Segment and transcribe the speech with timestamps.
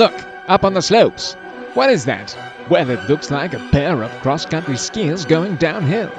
[0.00, 1.34] Look, up on the slopes.
[1.74, 2.34] What is that?
[2.70, 6.10] Well, it looks like a pair of cross country skiers going downhill.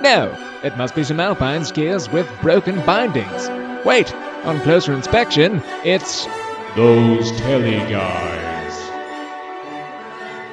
[0.00, 3.48] No, it must be some alpine skiers with broken bindings.
[3.86, 4.12] Wait,
[4.44, 6.26] on closer inspection, it's
[6.74, 8.90] those telly guys.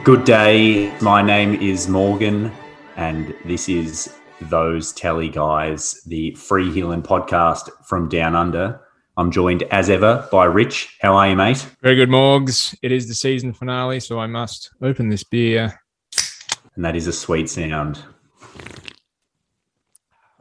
[0.03, 0.95] Good day.
[1.01, 2.51] My name is Morgan,
[2.97, 8.79] and this is Those Telly Guys, the Free Heeling podcast from Down Under.
[9.17, 10.97] I'm joined as ever by Rich.
[10.99, 11.65] How are you, mate?
[11.81, 12.75] Very good, Morgs.
[12.81, 15.79] It is the season finale, so I must open this beer.
[16.75, 18.03] And that is a sweet sound.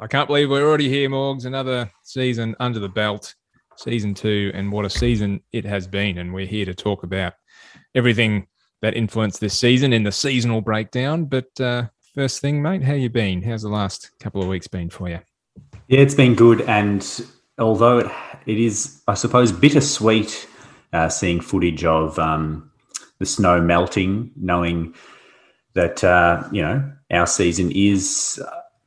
[0.01, 1.45] I can't believe we're already here, Morgs.
[1.45, 3.37] Another season under the belt,
[3.77, 6.19] season two, and what a season it has been.
[6.19, 7.35] And we're here to talk about
[7.95, 8.49] everything
[8.83, 11.27] that influenced this season in the seasonal breakdown.
[11.27, 13.41] But uh, first thing, mate, how you been?
[13.41, 15.21] How's the last couple of weeks been for you?
[15.87, 17.25] Yeah, it's been good, and
[17.59, 18.07] although it,
[18.47, 20.47] it is, I suppose, bittersweet
[20.93, 22.71] uh, seeing footage of um,
[23.19, 24.95] the snow melting, knowing
[25.75, 28.43] that uh, you know our season is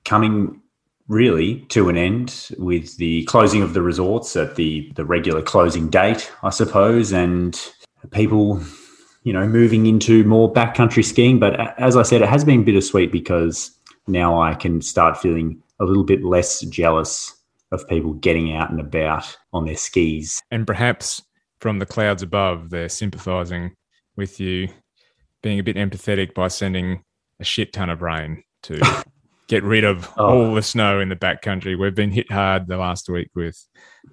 [0.05, 0.61] coming
[1.07, 5.89] really to an end with the closing of the resorts at the the regular closing
[5.89, 7.59] date, I suppose, and
[8.11, 8.61] people
[9.27, 11.37] you know, moving into more backcountry skiing.
[11.37, 15.83] But as I said, it has been bittersweet because now I can start feeling a
[15.83, 17.35] little bit less jealous
[17.71, 20.41] of people getting out and about on their skis.
[20.51, 21.21] And perhaps
[21.59, 23.75] from the clouds above, they're sympathizing
[24.15, 24.69] with you,
[25.43, 27.03] being a bit empathetic by sending
[27.39, 28.79] a shit ton of rain to
[29.47, 30.25] get rid of oh.
[30.25, 31.79] all the snow in the backcountry.
[31.79, 33.57] We've been hit hard the last week with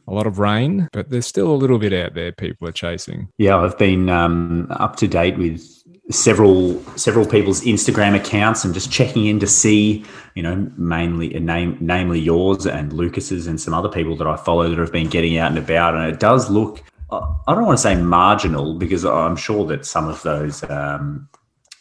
[0.06, 3.28] a lot of rain, but there's still a little bit out there people are chasing.
[3.38, 5.66] Yeah, I've been um, up to date with
[6.10, 11.38] several several people's Instagram accounts and just checking in to see, you know, mainly uh,
[11.38, 15.09] name namely yours and Lucas's and some other people that I follow that have been
[15.09, 16.82] getting out and about, and it does look.
[17.10, 21.28] I don't want to say marginal because I'm sure that some of those um,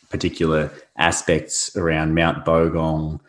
[0.10, 3.20] particular aspects around Mount Bogong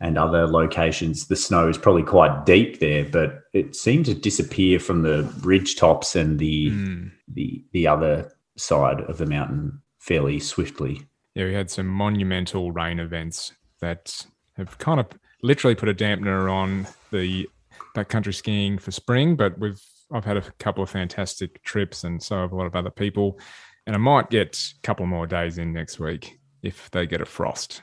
[0.00, 4.78] and other locations, the snow is probably quite deep there, but it seemed to disappear
[4.78, 7.10] from the ridge tops and the mm.
[7.28, 11.02] the the other side of the mountain fairly swiftly.
[11.34, 14.26] Yeah, we had some monumental rain events that
[14.56, 15.06] have kind of
[15.42, 17.48] literally put a dampener on the
[17.96, 19.80] backcountry skiing for spring, but we've
[20.12, 23.38] I've had a couple of fantastic trips and so have a lot of other people.
[23.86, 27.24] And I might get a couple more days in next week if they get a
[27.24, 27.82] frost.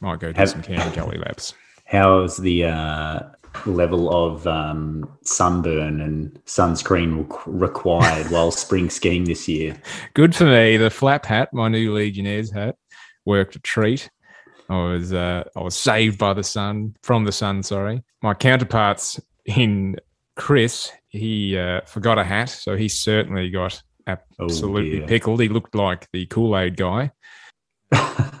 [0.00, 1.54] Might go do Have, some Candy Gully laps.
[1.84, 3.20] How's the uh,
[3.66, 9.76] level of um, sunburn and sunscreen required while spring skiing this year?
[10.14, 10.76] Good for me.
[10.76, 12.76] The flap hat, my new Legionnaires hat,
[13.24, 14.10] worked a treat.
[14.70, 17.62] I was uh, I was saved by the sun from the sun.
[17.62, 19.96] Sorry, my counterparts in
[20.36, 25.40] Chris, he uh, forgot a hat, so he certainly got absolutely oh, pickled.
[25.40, 27.12] He looked like the Kool Aid guy.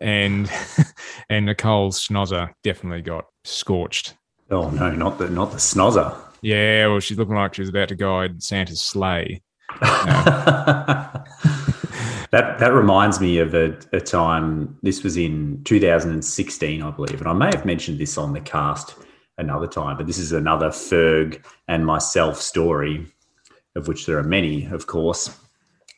[0.00, 0.50] and
[1.28, 4.14] and Nicole Snozzer definitely got scorched.
[4.54, 6.16] Oh no, not the not the Snozzer.
[6.40, 9.42] Yeah, well, she's looking like she's about to guide Santa's sleigh.
[9.80, 11.24] that
[12.30, 14.78] that reminds me of a, a, time.
[14.82, 18.94] This was in 2016, I believe, and I may have mentioned this on the cast
[19.38, 19.96] another time.
[19.96, 23.06] But this is another Ferg and myself story,
[23.74, 25.43] of which there are many, of course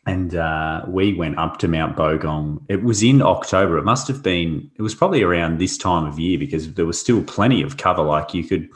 [0.07, 2.63] and uh, we went up to Mount Bogong.
[2.69, 3.77] It was in October.
[3.77, 4.71] It must have been.
[4.77, 8.03] It was probably around this time of year because there was still plenty of cover.
[8.03, 8.69] Like you could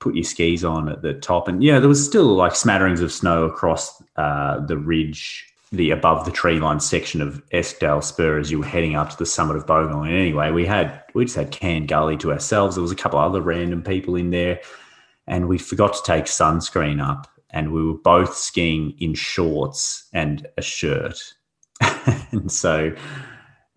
[0.00, 3.12] put your skis on at the top, and yeah, there was still like smatterings of
[3.12, 8.50] snow across uh, the ridge, the above the tree line section of Eskdale Spur as
[8.50, 10.08] you were heading up to the summit of Bogong.
[10.08, 12.74] And anyway, we had we just had Can Gully to ourselves.
[12.74, 14.60] There was a couple other random people in there,
[15.28, 20.46] and we forgot to take sunscreen up and we were both skiing in shorts and
[20.58, 21.18] a shirt.
[22.30, 22.94] and so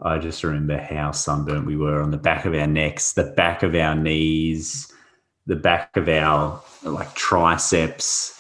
[0.02, 3.64] I just remember how sunburnt we were on the back of our necks, the back
[3.64, 4.92] of our knees,
[5.46, 8.38] the back of our like triceps,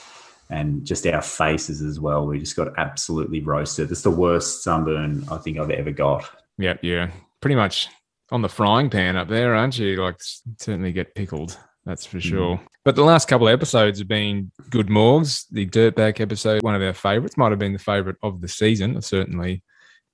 [0.49, 2.27] and just our faces as well.
[2.27, 3.89] We just got absolutely roasted.
[3.91, 6.29] It's the worst sunburn I think I've ever got.
[6.57, 7.11] Yep, yeah.
[7.39, 7.87] Pretty much
[8.29, 10.03] on the frying pan up there, aren't you?
[10.03, 10.17] Like
[10.57, 11.57] certainly get pickled.
[11.85, 12.57] That's for sure.
[12.57, 12.67] Mm.
[12.85, 15.45] But the last couple of episodes have been good morgs.
[15.51, 18.97] The Dirtbag episode, one of our favourites, might have been the favourite of the season.
[18.97, 19.63] I certainly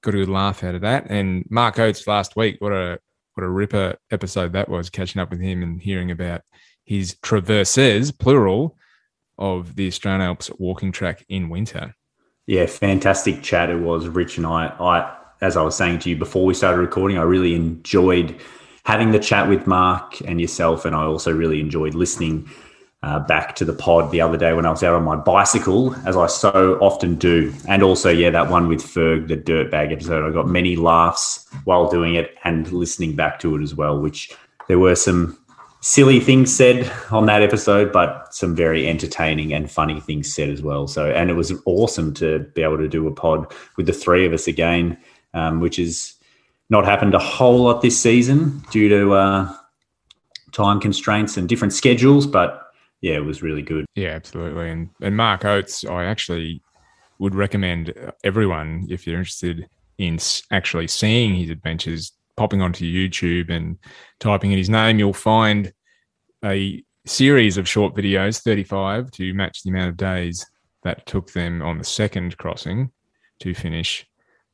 [0.02, 1.08] got a good laugh out of that.
[1.10, 3.00] And Mark Oates last week, what a
[3.34, 6.42] what a ripper episode that was, catching up with him and hearing about
[6.86, 8.78] his traverses, plural,
[9.38, 11.94] of the Australian Alps walking track in winter.
[12.48, 14.08] Yeah, fantastic chat it was.
[14.08, 17.24] Rich and I, I as I was saying to you before we started recording, I
[17.24, 18.40] really enjoyed
[18.86, 22.50] having the chat with Mark and yourself, and I also really enjoyed listening
[23.04, 25.96] uh, back to the pod the other day when I was out on my bicycle,
[26.08, 27.54] as I so often do.
[27.68, 30.28] And also, yeah, that one with Ferg, the dirtbag episode.
[30.28, 34.36] I got many laughs while doing it and listening back to it as well, which
[34.68, 35.38] there were some
[35.82, 40.64] silly things said on that episode, but some very entertaining and funny things said as
[40.64, 40.88] well.
[40.88, 44.26] So, and it was awesome to be able to do a pod with the three
[44.26, 44.98] of us again,
[45.36, 46.15] um, which has
[46.70, 49.56] not happened a whole lot this season due to uh,
[50.52, 52.26] time constraints and different schedules.
[52.26, 52.62] But
[53.02, 53.86] yeah, it was really good.
[53.96, 54.70] Yeah, absolutely.
[54.70, 56.62] And and Mark Oates, I actually
[57.20, 59.68] would recommend everyone if you're interested
[59.98, 60.20] in
[60.52, 63.78] actually seeing his adventures popping onto YouTube and
[64.20, 65.72] typing in his name, you'll find
[66.44, 70.46] a series of short videos, 35, to match the amount of days
[70.84, 72.92] that took them on the second crossing
[73.40, 74.06] to finish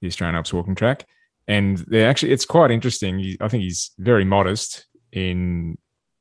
[0.01, 1.07] the Australian Alps walking track.
[1.47, 3.37] And they're actually, it's quite interesting.
[3.41, 5.77] I think he's very modest in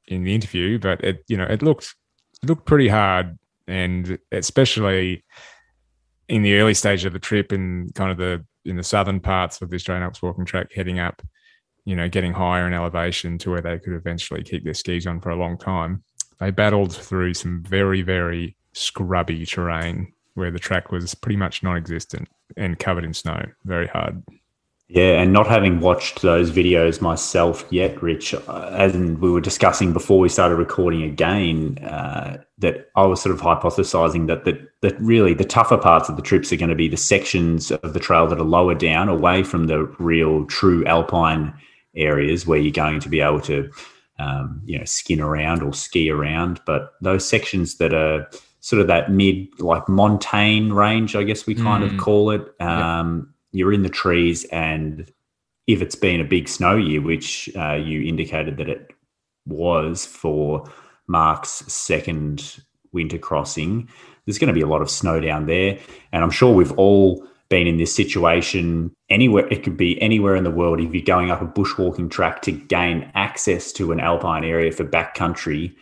[0.08, 1.94] in the interview, but it, you know, it looked
[2.42, 3.38] it looked pretty hard,
[3.68, 5.24] and especially
[6.28, 9.62] in the early stage of the trip, in kind of the in the southern parts
[9.62, 11.22] of the Australian Alps walking track, heading up
[11.84, 15.20] you know, getting higher in elevation to where they could eventually keep their skis on
[15.20, 16.02] for a long time.
[16.38, 21.76] They battled through some very, very scrubby terrain where the track was pretty much non
[21.76, 23.42] existent and covered in snow.
[23.64, 24.22] Very hard.
[24.92, 29.92] Yeah, and not having watched those videos myself yet, Rich, uh, as we were discussing
[29.92, 35.00] before we started recording again, uh, that I was sort of hypothesizing that, that that
[35.00, 38.00] really the tougher parts of the trips are going to be the sections of the
[38.00, 41.54] trail that are lower down, away from the real true alpine
[41.94, 43.70] areas where you're going to be able to,
[44.18, 46.60] um, you know, skin around or ski around.
[46.66, 48.28] But those sections that are
[48.58, 51.92] sort of that mid, like montane range, I guess we kind mm.
[51.92, 53.29] of call it, um.
[53.52, 54.44] You're in the trees.
[54.46, 55.10] And
[55.66, 58.92] if it's been a big snow year, which uh, you indicated that it
[59.46, 60.70] was for
[61.06, 62.62] Mark's second
[62.92, 63.88] winter crossing,
[64.24, 65.78] there's going to be a lot of snow down there.
[66.12, 69.46] And I'm sure we've all been in this situation anywhere.
[69.48, 70.80] It could be anywhere in the world.
[70.80, 74.84] If you're going up a bushwalking track to gain access to an alpine area for
[74.84, 75.74] backcountry,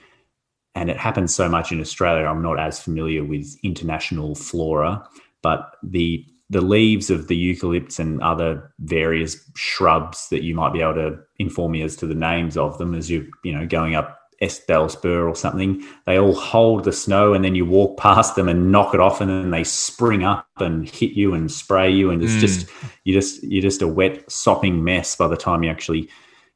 [0.74, 5.06] and it happens so much in Australia, I'm not as familiar with international flora,
[5.42, 10.80] but the the leaves of the eucalypts and other various shrubs that you might be
[10.80, 13.94] able to inform me as to the names of them as you you know going
[13.94, 18.36] up Esbel Spur or something, they all hold the snow and then you walk past
[18.36, 21.90] them and knock it off and then they spring up and hit you and spray
[21.90, 22.40] you and it's mm.
[22.40, 22.68] just
[23.04, 26.08] you just you're just a wet sopping mess by the time you actually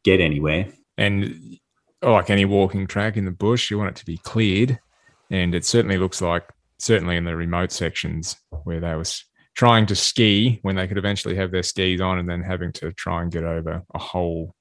[0.05, 0.69] get anywhere.
[0.97, 1.59] And
[2.03, 4.79] like any walking track in the bush, you want it to be cleared.
[5.31, 6.49] And it certainly looks like
[6.79, 11.37] certainly in the remote sections where they was trying to ski when they could eventually
[11.37, 14.55] have their skis on and then having to try and get over a whole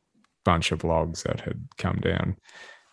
[0.43, 2.35] bunch of logs that had come down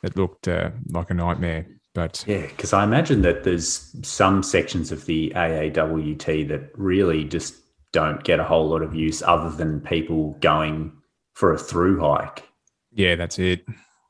[0.02, 1.66] it looked uh, like a nightmare.
[1.94, 7.54] But yeah, because I imagine that there's some sections of the AAWT that really just
[7.92, 10.92] don't get a whole lot of use other than people going
[11.34, 12.44] for a through hike.
[12.92, 13.64] Yeah, that's it.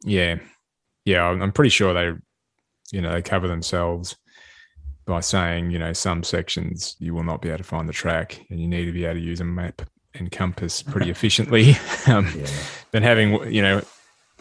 [0.04, 0.36] Yeah,
[1.04, 2.18] yeah, I'm pretty sure they,
[2.92, 4.16] you know, they cover themselves
[5.08, 8.44] by saying, you know, some sections you will not be able to find the track,
[8.50, 9.82] and you need to be able to use a map
[10.14, 11.72] and compass pretty efficiently.
[12.06, 12.46] um, yeah.
[12.92, 13.80] But having, you know,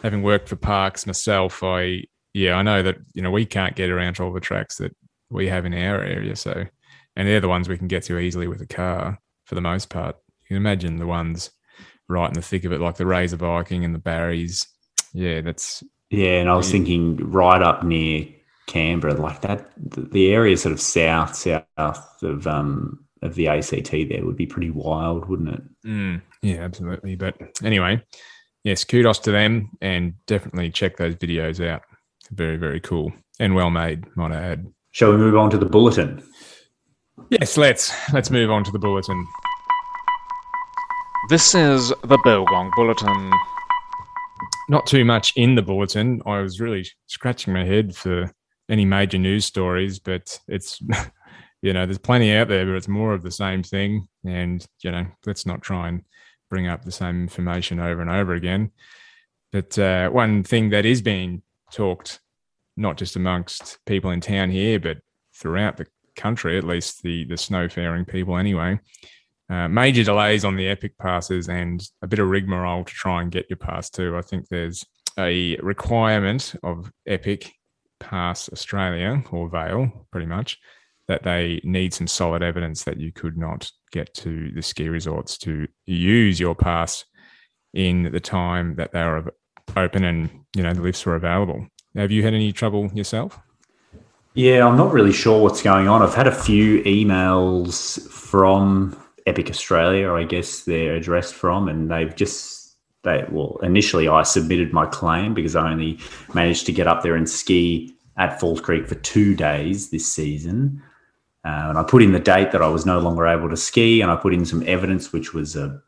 [0.02, 3.90] having worked for parks myself, I yeah, I know that you know we can't get
[3.90, 4.94] around to all the tracks that
[5.30, 6.36] we have in our area.
[6.36, 6.66] So,
[7.16, 9.88] and they're the ones we can get to easily with a car for the most
[9.88, 10.16] part.
[10.42, 11.50] You can imagine the ones
[12.08, 14.66] right in the thick of it, like the Razor Viking and the Barries.
[15.14, 16.40] Yeah, that's yeah.
[16.40, 16.72] And I was yeah.
[16.72, 18.28] thinking right up near
[18.68, 24.24] Canberra, like that, the area sort of south south of um of the ACT there
[24.24, 25.62] would be pretty wild, wouldn't it?
[25.86, 27.16] Mm, yeah, absolutely.
[27.16, 28.00] But anyway,
[28.62, 31.82] yes, kudos to them and definitely check those videos out.
[32.30, 34.66] Very, very cool and well made, might I add.
[34.92, 36.22] Shall we move on to the bulletin?
[37.30, 37.92] Yes, let's.
[38.12, 39.26] Let's move on to the bulletin.
[41.28, 43.30] This is the Bilgong Bulletin.
[44.68, 46.22] Not too much in the bulletin.
[46.24, 48.32] I was really scratching my head for
[48.68, 50.80] any major news stories, but it's,
[51.62, 54.08] you know, there's plenty out there, but it's more of the same thing.
[54.24, 56.02] And, you know, let's not try and
[56.50, 58.70] bring up the same information over and over again.
[59.52, 62.20] But uh, one thing that is being talked,
[62.76, 64.98] not just amongst people in town here, but
[65.34, 68.78] throughout the country, at least the the snowfaring people anyway,
[69.48, 73.30] uh, major delays on the Epic passes and a bit of rigmarole to try and
[73.30, 74.16] get your pass too.
[74.16, 74.84] I think there's
[75.18, 77.52] a requirement of Epic
[78.00, 80.58] Pass Australia or Vail, pretty much,
[81.08, 85.38] that they need some solid evidence that you could not get to the ski resorts
[85.38, 87.04] to use your pass
[87.74, 89.34] in the time that they were
[89.76, 91.66] open and you know the lifts were available.
[91.94, 93.38] Have you had any trouble yourself?
[94.34, 96.02] Yeah, I'm not really sure what's going on.
[96.02, 102.14] I've had a few emails from Epic Australia, I guess they're addressed from, and they've
[102.14, 102.57] just
[103.08, 105.98] they well initially I submitted my claim because I only
[106.34, 110.82] managed to get up there and ski at Falls Creek for two days this season.
[111.44, 114.00] Uh, and I put in the date that I was no longer able to ski,
[114.00, 115.80] and I put in some evidence, which was a,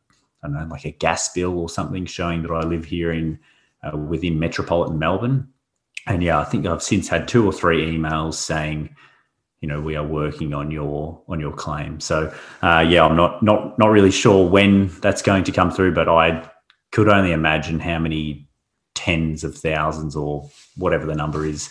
[0.43, 3.39] I don't know, like a gas bill or something showing that I live here in
[3.83, 5.49] uh, within metropolitan Melbourne.
[6.07, 8.95] And yeah, I think I've since had two or three emails saying,
[9.61, 12.01] you know, we are working on your on your claim.
[12.01, 15.95] So uh, yeah, I'm not not not really sure when that's going to come through,
[15.95, 16.49] but I
[16.93, 18.49] could only imagine how many
[18.95, 21.71] tens of thousands or whatever the number is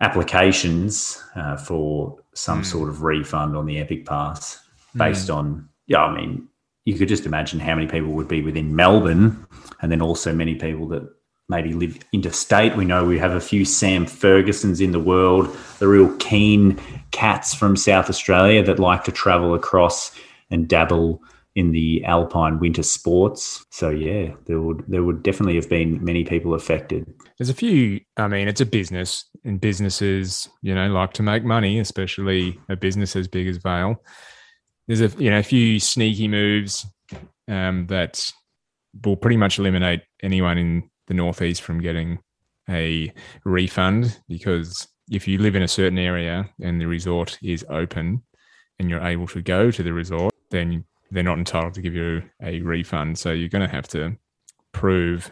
[0.00, 2.66] applications uh, for some mm.
[2.66, 4.58] sort of refund on the Epic Pass
[4.96, 5.36] based mm.
[5.36, 6.48] on, yeah, I mean,
[6.84, 9.46] you could just imagine how many people would be within Melbourne
[9.80, 11.08] and then also many people that
[11.48, 12.76] maybe live interstate.
[12.76, 16.80] We know we have a few Sam Fergusons in the world, the real keen
[17.12, 20.16] cats from South Australia that like to travel across
[20.50, 21.22] and dabble
[21.54, 23.64] in the alpine winter sports.
[23.70, 27.12] So yeah, there would there would definitely have been many people affected.
[27.38, 28.00] There's a few.
[28.16, 32.76] I mean, it's a business, and businesses, you know, like to make money, especially a
[32.76, 33.96] business as big as Vail.
[34.86, 36.86] There's a you know a few sneaky moves
[37.48, 38.30] um, that
[39.04, 42.18] will pretty much eliminate anyone in the northeast from getting
[42.68, 43.12] a
[43.44, 48.22] refund because if you live in a certain area and the resort is open
[48.78, 52.22] and you're able to go to the resort, then they're not entitled to give you
[52.42, 53.18] a refund.
[53.18, 54.16] So you're going to have to
[54.72, 55.30] prove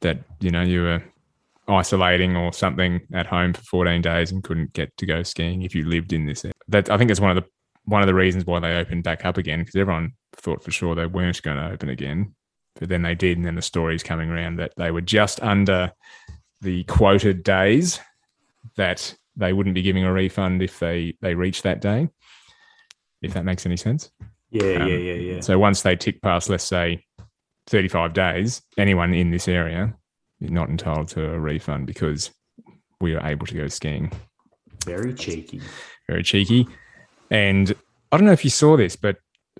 [0.00, 1.02] that you know you were
[1.66, 5.74] isolating or something at home for 14 days and couldn't get to go skiing if
[5.74, 6.46] you lived in this.
[6.68, 7.50] That I think is one of the
[7.84, 10.94] one of the reasons why they opened back up again because everyone thought for sure
[10.94, 12.34] they weren't going to open again,
[12.76, 15.92] but then they did, and then the stories coming around that they were just under
[16.60, 17.98] the quoted days
[18.76, 22.08] that they wouldn't be giving a refund if they they reached that day.
[23.20, 24.12] If that makes any sense.
[24.50, 25.40] Yeah, um, yeah, yeah, yeah.
[25.40, 27.04] So once they tick past, let's say,
[27.66, 29.94] 35 days, anyone in this area
[30.40, 32.30] is not entitled to a refund because
[33.00, 34.10] we are able to go skiing.
[34.84, 35.60] Very cheeky.
[36.08, 36.66] Very cheeky.
[37.30, 37.74] And
[38.10, 39.18] I don't know if you saw this, but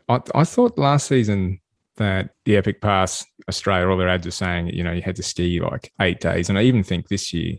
[0.09, 1.61] I, I thought last season
[1.97, 5.23] that the Epic Pass Australia, all their ads are saying, you know, you had to
[5.23, 6.49] ski like eight days.
[6.49, 7.57] And I even think this year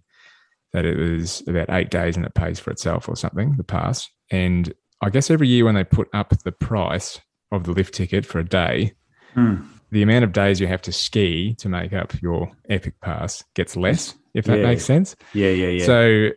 [0.73, 4.07] that it was about eight days and it pays for itself or something, the pass.
[4.31, 7.19] And I guess every year when they put up the price
[7.51, 8.93] of the lift ticket for a day,
[9.35, 9.65] mm.
[9.91, 13.75] the amount of days you have to ski to make up your epic pass gets
[13.75, 14.65] less, if that yeah.
[14.65, 15.15] makes sense.
[15.33, 15.85] Yeah, yeah, yeah.
[15.85, 16.29] So,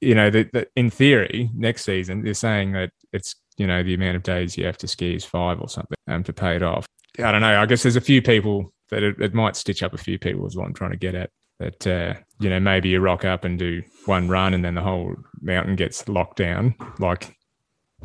[0.00, 3.94] you know, the, the, in theory, next season, they're saying that it's, you know, the
[3.94, 6.62] amount of days you have to ski is five or something um, to pay it
[6.62, 6.86] off.
[7.18, 7.60] I don't know.
[7.60, 10.46] I guess there's a few people that it, it might stitch up a few people,
[10.46, 11.30] is what I'm trying to get at.
[11.60, 14.80] That, uh, you know, maybe you rock up and do one run and then the
[14.80, 17.36] whole mountain gets locked down, like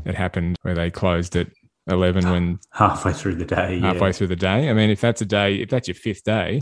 [0.06, 1.48] it happened where they closed at
[1.88, 4.12] 11 when halfway through the day halfway yeah.
[4.12, 6.60] through the day i mean if that's a day if that's your fifth day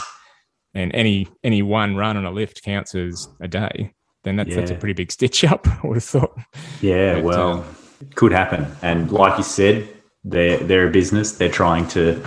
[0.73, 4.55] and any any one run on a lift counts as a day then that's, yeah.
[4.55, 6.37] that's a pretty big stitch up i would have thought
[6.81, 7.65] yeah but, well
[8.01, 9.87] it could happen and like you said
[10.23, 12.23] they're they're a business they're trying to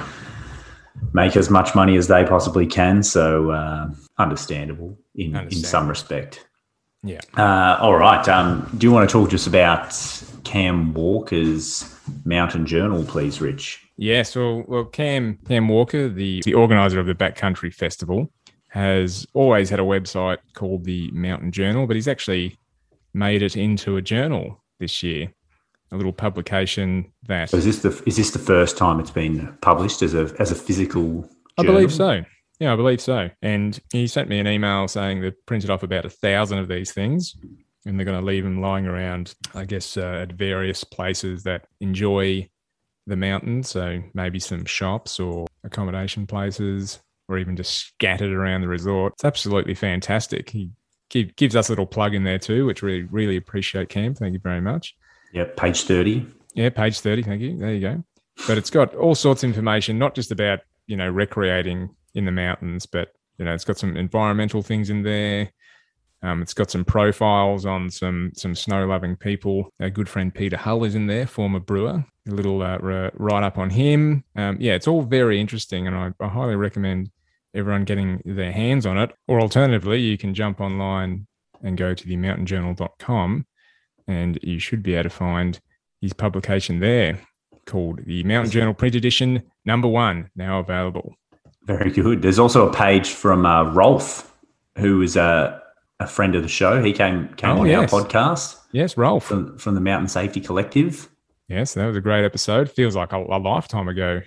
[1.12, 3.88] make as much money as they possibly can so uh,
[4.18, 5.56] understandable in understandable.
[5.56, 6.46] in some respect
[7.02, 9.92] yeah uh, all right um, do you want to talk just about
[10.44, 13.86] Cam Walker's Mountain Journal, please, Rich?
[13.96, 18.32] Yes, well, well, Cam Cam Walker, the the organizer of the Backcountry Festival,
[18.68, 22.58] has always had a website called the Mountain Journal, but he's actually
[23.12, 25.32] made it into a journal this year,
[25.92, 27.50] a little publication that.
[27.50, 30.50] So is this the is this the first time it's been published as a as
[30.50, 31.02] a physical?
[31.02, 31.30] Journal?
[31.58, 32.24] I believe so.
[32.60, 33.30] Yeah, I believe so.
[33.42, 36.92] And he sent me an email saying they've printed off about a thousand of these
[36.92, 37.34] things
[37.86, 41.66] and they're going to leave them lying around, I guess, uh, at various places that
[41.80, 42.48] enjoy
[43.06, 43.62] the mountain.
[43.62, 49.14] So maybe some shops or accommodation places, or even just scattered around the resort.
[49.14, 50.50] It's absolutely fantastic.
[50.50, 50.70] He
[51.36, 54.14] gives us a little plug in there too, which we really appreciate, Cam.
[54.14, 54.94] Thank you very much.
[55.32, 56.26] Yeah, page 30.
[56.54, 57.22] Yeah, page 30.
[57.22, 57.56] Thank you.
[57.56, 58.04] There you go.
[58.46, 62.32] But it's got all sorts of information, not just about, you know, recreating in the
[62.32, 65.50] mountains, but, you know, it's got some environmental things in there
[66.22, 69.72] um, it's got some profiles on some some snow loving people.
[69.80, 72.04] Our good friend Peter Hull is in there, former brewer.
[72.28, 74.24] A little uh, write up on him.
[74.36, 77.10] Um, yeah, it's all very interesting, and I, I highly recommend
[77.54, 79.12] everyone getting their hands on it.
[79.26, 81.26] Or alternatively, you can jump online
[81.62, 83.46] and go to the mountainjournal.com
[84.06, 85.60] and you should be able to find
[86.00, 87.20] his publication there
[87.66, 91.14] called the Mountain Journal Print Edition number one, now available.
[91.64, 92.22] Very good.
[92.22, 94.34] There's also a page from uh, Rolf,
[94.78, 95.60] who is a
[96.00, 96.82] a friend of the show.
[96.82, 97.92] He came came Oh, on yes.
[97.92, 99.24] our podcast Yes, Rolf.
[99.24, 101.08] from, from the Mountain Safety Collective.
[101.48, 102.70] Yes, that was a great episode.
[102.70, 104.22] Feels like a, a lifetime ago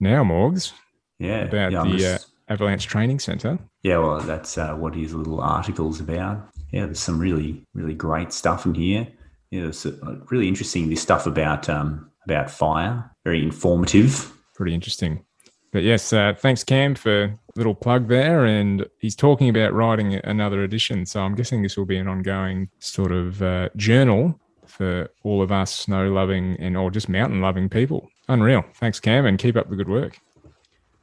[0.00, 0.72] now, Morgs,
[1.18, 3.58] Yeah, about yeah, the just- uh, Avalanche Training Center.
[3.82, 6.48] Yeah, well, that's uh, what his little article's about.
[6.72, 9.06] Yeah, there's some really, really great stuff in here.
[9.50, 9.92] Yeah, it's uh,
[10.30, 10.88] really interesting.
[10.88, 14.32] This stuff about um, about fire, very informative.
[14.54, 15.24] Pretty interesting.
[15.72, 18.44] But yes, uh, thanks, Cam, for a little plug there.
[18.44, 21.06] And he's talking about writing another edition.
[21.06, 25.50] So I'm guessing this will be an ongoing sort of uh, journal for all of
[25.50, 28.08] us snow loving and or just mountain loving people.
[28.28, 28.64] Unreal.
[28.74, 30.18] Thanks, Cam, and keep up the good work.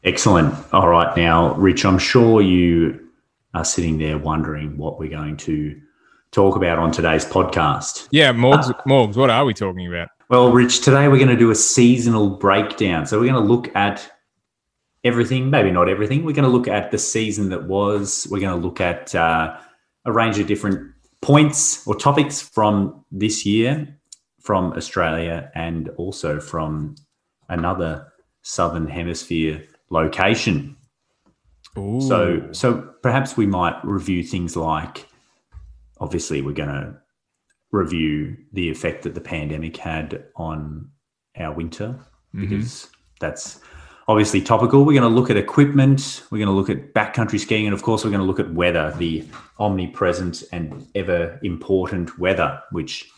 [0.04, 0.54] Excellent.
[0.72, 3.10] All right, now, Rich, I'm sure you
[3.54, 5.80] are sitting there wondering what we're going to
[6.32, 8.08] talk about on today's podcast.
[8.12, 10.10] Yeah, Morgs, Morgs, what are we talking about?
[10.30, 13.08] Well, Rich, today we're going to do a seasonal breakdown.
[13.08, 14.10] So we're going to look at
[15.04, 16.24] everything, maybe not everything.
[16.24, 18.28] We're going to look at the season that was.
[18.30, 19.58] We're going to look at uh,
[20.06, 20.92] a range of different
[21.22, 24.00] points or topics from this year,
[24.42, 26.96] from Australia, and also from
[27.50, 30.76] another Southern Hemisphere location.
[31.78, 32.02] Ooh.
[32.02, 35.08] So, so perhaps we might review things like,
[36.00, 36.96] obviously, we're going to
[37.72, 40.90] review the effect that the pandemic had on
[41.38, 42.00] our winter
[42.34, 42.90] because
[43.20, 43.60] that's
[44.10, 44.84] obviously topical.
[44.84, 46.24] We're going to look at equipment.
[46.32, 48.52] We're going to look at backcountry skiing, and of course, we're going to look at
[48.52, 49.24] weather, the
[49.60, 53.10] omnipresent and ever important weather, which,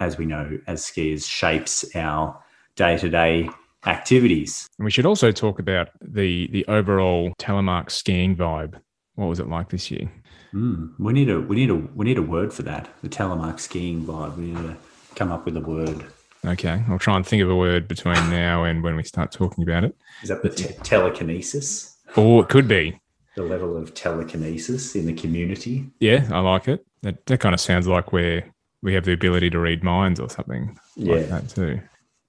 [0.00, 2.42] as we know, as skiers, shapes our
[2.74, 3.50] day-to-day
[3.84, 4.66] activities.
[4.78, 8.80] And we should also talk about the the overall telemark skiing vibe.
[9.16, 10.10] What was it like this year?
[10.54, 12.88] Mm, we need a we need a we need a word for that.
[13.02, 14.38] The telemark skiing vibe.
[14.38, 14.76] We need to
[15.16, 16.06] come up with a word.
[16.46, 19.64] Okay, I'll try and think of a word between now and when we start talking
[19.64, 19.94] about it.
[20.22, 21.96] Is that the te- telekinesis?
[22.16, 23.00] Or it could be.
[23.36, 25.86] The level of telekinesis in the community.
[26.00, 26.84] Yeah, I like it.
[27.02, 28.44] That, that kind of sounds like we're
[28.82, 31.14] we have the ability to read minds or something Yeah.
[31.16, 31.80] like that too.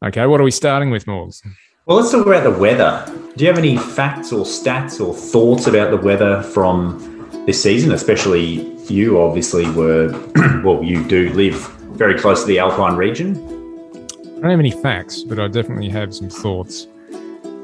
[0.04, 1.42] Okay, what are we starting with, Morgs?
[1.86, 3.04] Well, let's talk about the weather.
[3.36, 7.92] Do you have any facts or stats or thoughts about the weather from this season?
[7.92, 10.10] Especially you, obviously, were
[10.64, 11.56] well, you do live
[11.96, 13.59] very close to the Alpine region.
[14.40, 16.88] I don't have any facts, but I definitely have some thoughts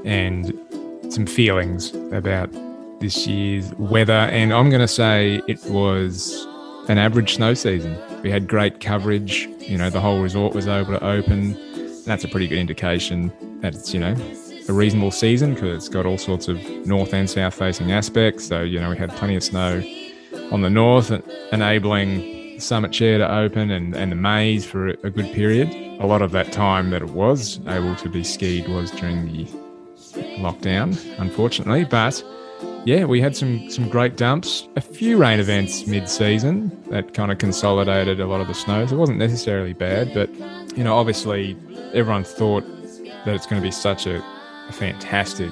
[0.03, 0.53] and
[1.07, 2.49] some feelings about
[2.99, 4.11] this year's weather.
[4.11, 6.45] And I'm going to say it was
[6.89, 7.97] an average snow season.
[8.23, 9.47] We had great coverage.
[9.59, 11.57] You know, the whole resort was able to open.
[12.03, 14.13] That's a pretty good indication that it's, you know,
[14.67, 18.49] a reasonable season because it's got all sorts of north and south facing aspects.
[18.49, 19.81] So, you know, we had plenty of snow
[20.51, 21.09] on the north,
[21.53, 25.69] enabling Summit Chair to open and, and the maze for a, good period.
[25.99, 29.45] A lot of that time that it was able to be skied was during the
[30.37, 31.85] lockdown, unfortunately.
[31.85, 32.23] But
[32.85, 37.37] yeah, we had some some great dumps, a few rain events mid-season that kind of
[37.37, 38.85] consolidated a lot of the snow.
[38.85, 40.29] So it wasn't necessarily bad, but
[40.77, 41.57] you know, obviously
[41.93, 42.63] everyone thought
[43.25, 44.23] that it's going to be such a,
[44.69, 45.51] a fantastic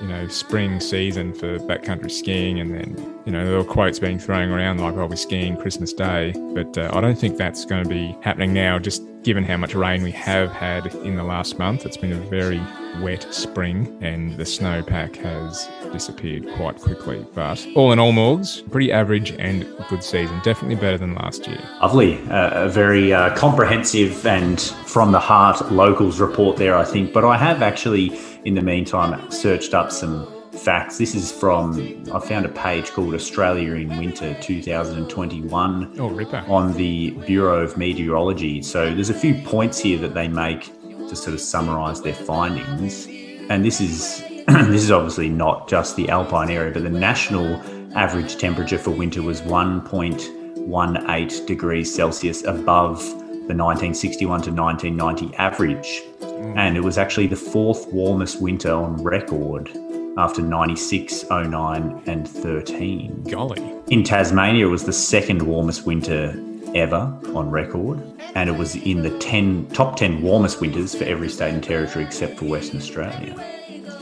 [0.00, 4.18] you know, spring season for backcountry skiing, and then you know there were quotes being
[4.18, 7.82] thrown around like, "I'll be skiing Christmas Day," but uh, I don't think that's going
[7.82, 8.78] to be happening now.
[8.78, 12.16] Just given how much rain we have had in the last month, it's been a
[12.16, 12.60] very
[13.00, 17.26] wet spring, and the snowpack has disappeared quite quickly.
[17.34, 20.38] But all in all, Morgs, pretty average and good season.
[20.44, 21.60] Definitely better than last year.
[21.80, 22.18] Lovely.
[22.28, 27.12] Uh, a very uh, comprehensive and from the heart locals report there, I think.
[27.12, 30.98] But I have actually, in the meantime, searched up some facts.
[30.98, 36.44] This is from, I found a page called Australia in Winter 2021 Oh, Ripper.
[36.48, 38.62] on the Bureau of Meteorology.
[38.62, 40.72] So there's a few points here that they make
[41.08, 43.06] to sort of summarize their findings.
[43.50, 47.60] And this is this is obviously not just the alpine area, but the national
[47.96, 56.02] average temperature for winter was 1.18 degrees Celsius above the 1961 to 1990 average.
[56.20, 56.56] Mm.
[56.56, 59.70] And it was actually the fourth warmest winter on record
[60.16, 63.24] after 96, 09, and 13.
[63.24, 63.62] Golly.
[63.88, 66.34] In Tasmania, it was the second warmest winter
[66.74, 68.00] ever on record,
[68.34, 72.04] and it was in the 10 top 10 warmest winters for every state and territory
[72.04, 73.34] except for Western Australia.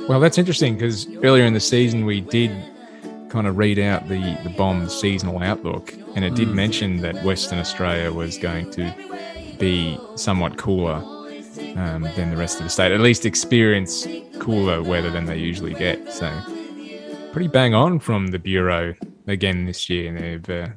[0.08, 2.50] Well, that's interesting because earlier in the season we did
[3.28, 7.58] kind of read out the the BOM's seasonal outlook, and it did mention that Western
[7.58, 8.92] Australia was going to
[9.58, 11.02] be somewhat cooler
[11.76, 14.06] um, than the rest of the state, at least experience
[14.42, 16.12] cooler weather than they usually get.
[16.12, 16.28] So,
[17.30, 18.94] pretty bang on from the bureau
[19.28, 20.12] again this year.
[20.18, 20.68] They've uh,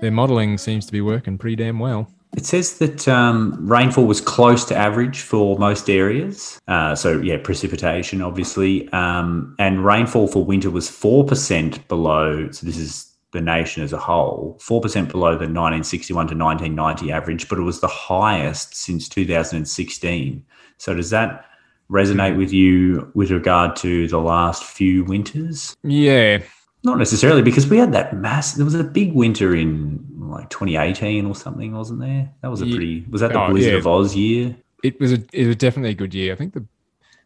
[0.00, 2.10] their modelling seems to be working pretty damn well.
[2.36, 6.60] It says that um, rainfall was close to average for most areas.
[6.68, 8.88] Uh, so, yeah, precipitation, obviously.
[8.92, 12.50] Um, and rainfall for winter was 4% below.
[12.52, 17.48] So, this is the nation as a whole, 4% below the 1961 to 1990 average,
[17.48, 20.44] but it was the highest since 2016.
[20.78, 21.44] So does that
[21.90, 25.76] resonate with you with regard to the last few winters?
[25.82, 26.42] Yeah.
[26.82, 28.54] Not necessarily because we had that mass.
[28.54, 32.30] There was a big winter in like 2018 or something, wasn't there?
[32.42, 33.04] That was a pretty.
[33.10, 33.78] Was that the Oh, Blizzard yeah.
[33.78, 34.56] of Oz year?
[34.82, 36.32] It was a it was definitely a good year.
[36.32, 36.64] I think the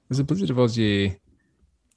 [0.09, 1.16] was a Blizzard of Oz year.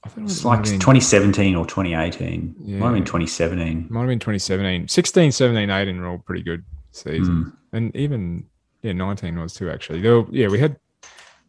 [0.04, 2.54] I thought it was like might have been- 2017 or 2018.
[2.78, 3.88] Might have been 2017.
[3.90, 4.86] Might have been 2017.
[4.86, 7.26] 16, 17, 18 were all pretty good seasons.
[7.28, 7.76] Hmm.
[7.76, 8.46] And even,
[8.82, 10.00] yeah, 19 was too, actually.
[10.00, 10.78] There were, yeah, we had,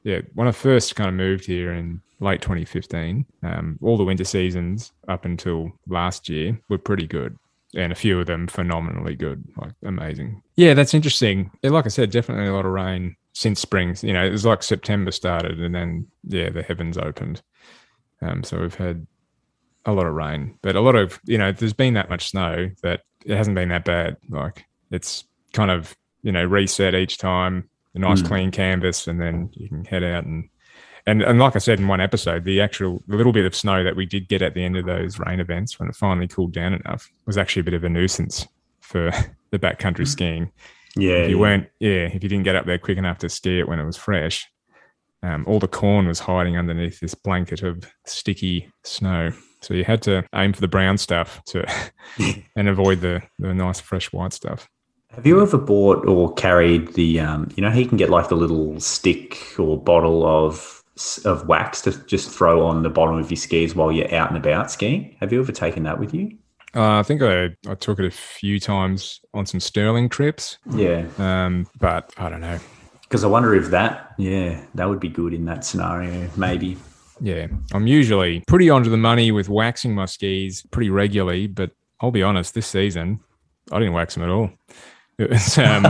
[0.03, 4.23] yeah, when I first kind of moved here in late 2015, um, all the winter
[4.23, 7.37] seasons up until last year were pretty good.
[7.75, 10.41] And a few of them phenomenally good, like amazing.
[10.55, 11.51] Yeah, that's interesting.
[11.61, 13.95] Yeah, like I said, definitely a lot of rain since spring.
[14.01, 17.43] You know, it was like September started and then, yeah, the heavens opened.
[18.23, 19.05] Um, so we've had
[19.85, 22.69] a lot of rain, but a lot of you know, there's been that much snow
[22.83, 24.17] that it hasn't been that bad.
[24.29, 28.27] Like it's kind of you know reset each time, a nice Mm.
[28.27, 30.49] clean canvas, and then you can head out and
[31.07, 33.83] and and like I said in one episode, the actual the little bit of snow
[33.83, 36.53] that we did get at the end of those rain events when it finally cooled
[36.53, 38.47] down enough was actually a bit of a nuisance
[38.81, 39.11] for
[39.51, 40.51] the backcountry skiing
[40.95, 41.13] Yeah.
[41.13, 41.41] if you yeah.
[41.41, 43.85] weren't yeah if you didn't get up there quick enough to ski it when it
[43.85, 44.47] was fresh
[45.23, 50.01] um, all the corn was hiding underneath this blanket of sticky snow so you had
[50.03, 51.65] to aim for the brown stuff to
[52.55, 54.67] and avoid the the nice fresh white stuff
[55.15, 58.35] Have you ever bought or carried the, um, you know, he can get like the
[58.35, 60.75] little stick or bottle of
[61.23, 64.37] of wax to just throw on the bottom of your skis while you're out and
[64.37, 65.15] about skiing?
[65.21, 66.37] Have you ever taken that with you?
[66.75, 71.05] uh, i think I, I took it a few times on some Sterling trips Yeah.
[71.17, 72.59] um, but i don't know
[73.03, 76.77] Because I wonder if that, yeah, that would be good in that scenario, maybe.
[77.21, 82.11] Yeah, I'm usually pretty onto the money with waxing my skis pretty regularly, but I'll
[82.11, 83.19] be honest, this season
[83.71, 84.51] I didn't wax them at all.
[85.19, 85.83] It was um,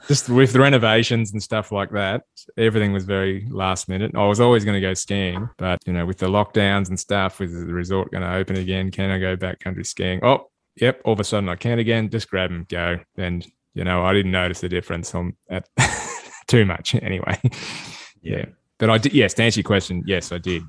[0.08, 2.22] just with the renovations and stuff like that.
[2.58, 4.12] Everything was very last minute.
[4.14, 7.40] I was always going to go skiing, but you know, with the lockdowns and stuff,
[7.40, 10.20] with the resort going to open again, can I go back country skiing?
[10.22, 11.00] Oh, yep.
[11.06, 12.10] All of a sudden, I can again.
[12.10, 15.66] Just grab them, go, and you know, I didn't notice the difference on at
[16.46, 17.40] too much anyway.
[18.22, 18.44] yeah.
[18.78, 20.62] But I did, yes, to answer your question, yes, I did.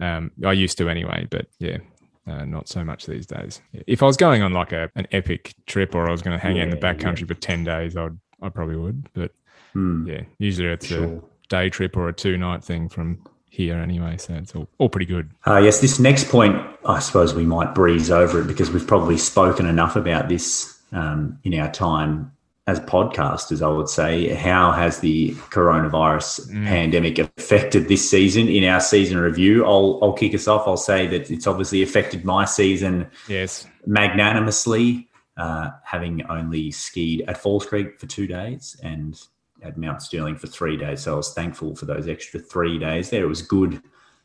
[0.00, 1.78] Um, I used to anyway, but yeah,
[2.26, 3.60] uh, not so much these days.
[3.86, 6.42] If I was going on like a, an epic trip or I was going to
[6.42, 9.08] hang out in the Yeah, backcountry for 10 days, I'd, I probably would.
[9.14, 9.32] But
[9.72, 11.04] Hmm, yeah, usually it's sure.
[11.04, 13.18] a day trip or a two night thing from
[13.50, 14.16] here anyway.
[14.18, 15.30] So it's all, all pretty good.
[15.46, 19.18] Uh, yes, this next point, I suppose we might breeze over it because we've probably
[19.18, 22.32] spoken enough about this um, in our time
[22.66, 24.34] as podcasters, I would say.
[24.34, 26.66] How has the coronavirus Mm.
[26.66, 28.48] pandemic affected this season?
[28.48, 30.66] In our season review, I'll, I'll kick us off.
[30.66, 33.66] I'll say that it's obviously affected my season Yes.
[33.86, 39.20] magnanimously, uh, having only skied at Falls Creek for two days and
[39.62, 41.02] at Mount Sterling for three days.
[41.02, 43.22] So I was thankful for those extra three days there.
[43.22, 43.80] It was good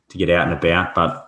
[0.10, 1.28] to get out and about, but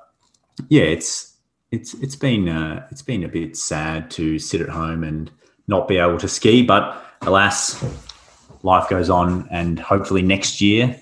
[0.70, 1.36] yeah, it's
[1.72, 5.32] it's it's been uh, it's been a bit sad to sit at home and
[5.68, 6.64] not be able to ski.
[6.64, 7.84] But alas,
[8.64, 11.00] life goes on, and hopefully next year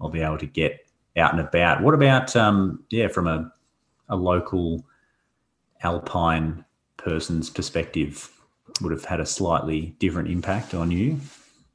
[0.00, 1.82] I'll be able to get out and about.
[1.82, 3.52] What about um, yeah, from a
[4.08, 4.84] a local
[5.82, 6.64] alpine
[6.96, 8.30] person's perspective
[8.80, 11.20] would have had a slightly different impact on you.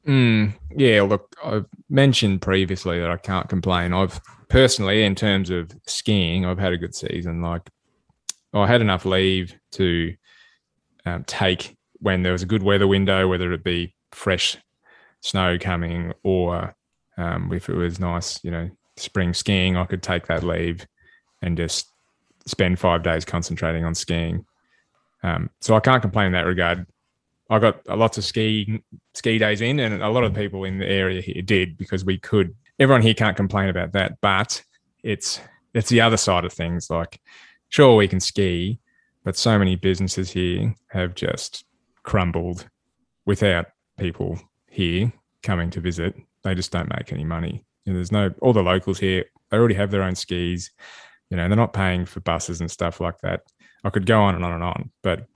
[0.07, 3.93] Mm, yeah, look, I've mentioned previously that I can't complain.
[3.93, 7.41] I've personally, in terms of skiing, I've had a good season.
[7.41, 7.69] Like,
[8.53, 10.15] I had enough leave to
[11.05, 14.57] um, take when there was a good weather window, whether it be fresh
[15.21, 16.75] snow coming or
[17.17, 20.87] um, if it was nice, you know, spring skiing, I could take that leave
[21.41, 21.91] and just
[22.45, 24.45] spend five days concentrating on skiing.
[25.23, 26.85] Um, so I can't complain in that regard.
[27.49, 28.81] I got lots of ski
[29.15, 32.17] ski days in, and a lot of people in the area here did because we
[32.17, 32.55] could.
[32.77, 34.63] Everyone here can't complain about that, but
[35.03, 35.41] it's
[35.73, 36.89] it's the other side of things.
[36.89, 37.19] Like,
[37.69, 38.79] sure, we can ski,
[39.23, 41.65] but so many businesses here have just
[42.09, 42.67] crumbled
[43.27, 43.67] without
[43.99, 46.15] people here coming to visit.
[46.43, 47.63] They just don't make any money.
[47.85, 49.25] There's no all the locals here.
[49.51, 50.71] They already have their own skis.
[51.29, 53.41] You know, they're not paying for buses and stuff like that.
[53.83, 55.27] I could go on and on and on, but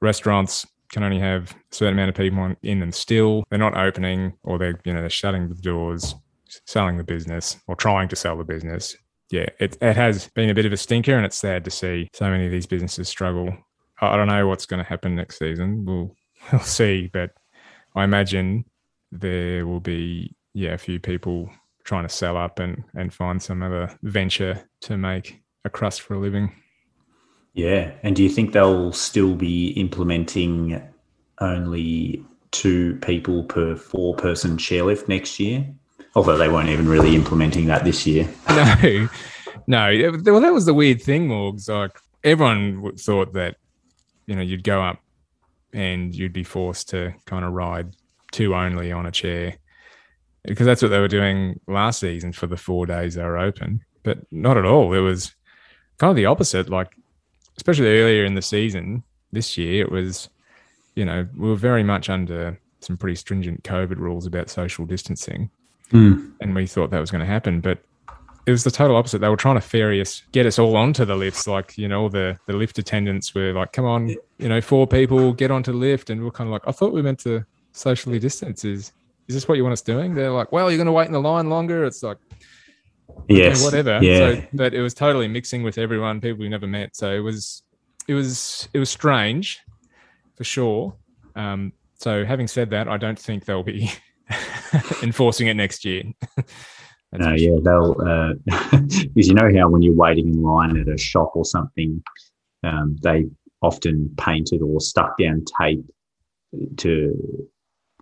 [0.00, 3.44] restaurants can only have a certain amount of people in them still.
[3.50, 6.14] They're not opening or they're, you know, they're shutting the doors,
[6.66, 8.96] selling the business or trying to sell the business.
[9.30, 12.08] Yeah, it, it has been a bit of a stinker and it's sad to see
[12.14, 13.54] so many of these businesses struggle.
[14.00, 15.84] I don't know what's going to happen next season.
[15.84, 16.16] We'll,
[16.52, 17.30] we'll see, but
[17.94, 18.64] I imagine
[19.10, 21.50] there will be, yeah, a few people
[21.84, 26.14] trying to sell up and, and find some other venture to make a crust for
[26.14, 26.52] a living.
[27.54, 27.92] Yeah.
[28.02, 30.82] And do you think they'll still be implementing
[31.40, 35.66] only two people per four person chairlift next year?
[36.14, 38.28] Although they weren't even really implementing that this year.
[39.68, 40.20] No, no.
[40.24, 41.68] Well, that was the weird thing, Morgs.
[41.68, 43.56] Like everyone thought that,
[44.26, 45.01] you know, you'd go up
[45.72, 47.94] and you'd be forced to kind of ride
[48.30, 49.56] two only on a chair
[50.44, 53.84] because that's what they were doing last season for the four days they were open.
[54.02, 54.92] But not at all.
[54.92, 55.34] It was
[55.98, 56.68] kind of the opposite.
[56.68, 56.96] Like,
[57.56, 60.28] especially earlier in the season this year, it was,
[60.96, 65.50] you know, we were very much under some pretty stringent COVID rules about social distancing.
[65.92, 66.32] Mm.
[66.40, 67.60] And we thought that was going to happen.
[67.60, 67.78] But
[68.46, 69.20] it was the total opposite.
[69.20, 71.46] They were trying to ferry us, get us all onto the lifts.
[71.46, 75.32] Like, you know, the, the lift attendants were like, come on, you know, four people,
[75.32, 76.10] get onto the lift.
[76.10, 78.64] And we are kind of like, I thought we meant to socially distance.
[78.64, 78.92] Is,
[79.28, 80.14] is this what you want us doing?
[80.14, 81.84] They're like, well, you're going to wait in the line longer.
[81.84, 82.18] It's like,
[83.28, 84.00] yes, whatever.
[84.02, 84.18] Yeah.
[84.18, 86.96] So, but it was totally mixing with everyone, people we never met.
[86.96, 87.62] So it was,
[88.08, 89.60] it was, it was strange
[90.36, 90.96] for sure.
[91.36, 93.92] Um, so having said that, I don't think they'll be
[95.02, 96.02] enforcing it next year.
[97.20, 98.32] uh, yeah, they'll uh,
[98.70, 102.02] because you know how when you're waiting in line at a shop or something,
[102.64, 103.26] um, they
[103.60, 105.84] often painted or stuck down tape
[106.78, 107.48] to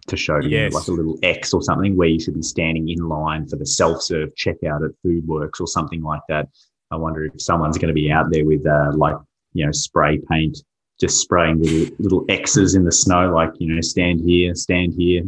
[0.06, 0.72] to show yes.
[0.72, 3.56] you like a little X or something where you should be standing in line for
[3.56, 6.48] the self-serve checkout at Foodworks or something like that.
[6.90, 9.16] I wonder if someone's going to be out there with uh, like
[9.52, 10.58] you know spray paint
[11.00, 15.22] just spraying little little X's in the snow, like you know, stand here, stand here,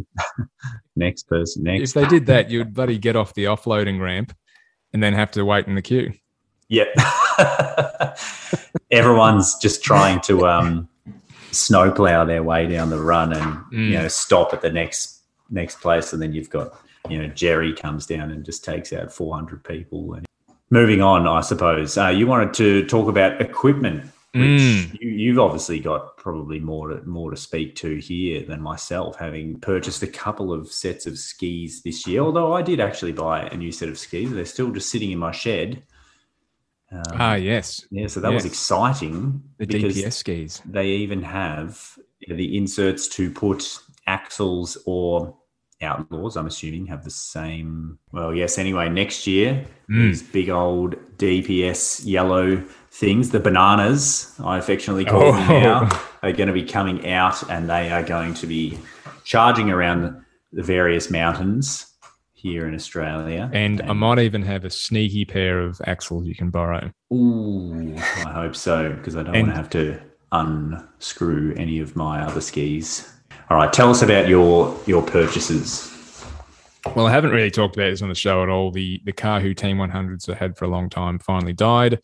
[0.95, 1.89] next person, next.
[1.89, 4.35] If they did that, you'd bloody get off the offloading ramp,
[4.93, 6.13] and then have to wait in the queue.
[6.69, 6.95] Yep.
[8.91, 10.87] Everyone's just trying to um,
[11.51, 13.89] snowplow their way down the run, and mm.
[13.89, 16.73] you know, stop at the next next place, and then you've got
[17.09, 20.13] you know, Jerry comes down and just takes out four hundred people.
[20.13, 20.25] And
[20.69, 24.97] moving on, I suppose uh, you wanted to talk about equipment which mm.
[24.99, 29.59] you, have obviously got probably more to, more to speak to here than myself, having
[29.59, 32.21] purchased a couple of sets of skis this year.
[32.21, 35.19] Although I did actually buy a new set of skis, they're still just sitting in
[35.19, 35.83] my shed.
[36.91, 38.07] Um, ah, yes, yeah.
[38.07, 38.43] So that yes.
[38.43, 39.43] was exciting.
[39.59, 40.61] The DPS skis.
[40.65, 41.95] They even have
[42.27, 45.37] the inserts to put Axls or
[45.83, 47.99] Outlaws, I'm assuming, have the same.
[48.11, 48.57] Well, yes.
[48.57, 50.07] Anyway, next year, mm.
[50.07, 55.31] these big old DPS yellow things, the bananas, I affectionately call oh.
[55.31, 58.77] them now, are going to be coming out and they are going to be
[59.23, 61.87] charging around the various mountains
[62.33, 63.49] here in Australia.
[63.51, 66.91] And, and I might even have a sneaky pair of Axls you can borrow.
[67.11, 69.99] Ooh, I hope so, because I don't and, want to have to
[70.31, 73.11] unscrew any of my other skis.
[73.49, 75.89] All right, tell us about your your purchases.
[76.95, 78.71] Well, I haven't really talked about this on the show at all.
[78.71, 81.99] The the Karhu Team 100s I had for a long time finally died.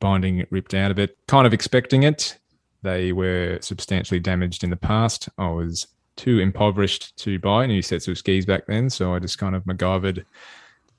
[0.00, 1.16] Binding ripped out of it.
[1.26, 2.38] Kind of expecting it.
[2.82, 5.28] They were substantially damaged in the past.
[5.38, 9.38] I was too impoverished to buy new sets of skis back then, so I just
[9.38, 10.24] kind of MacGyvered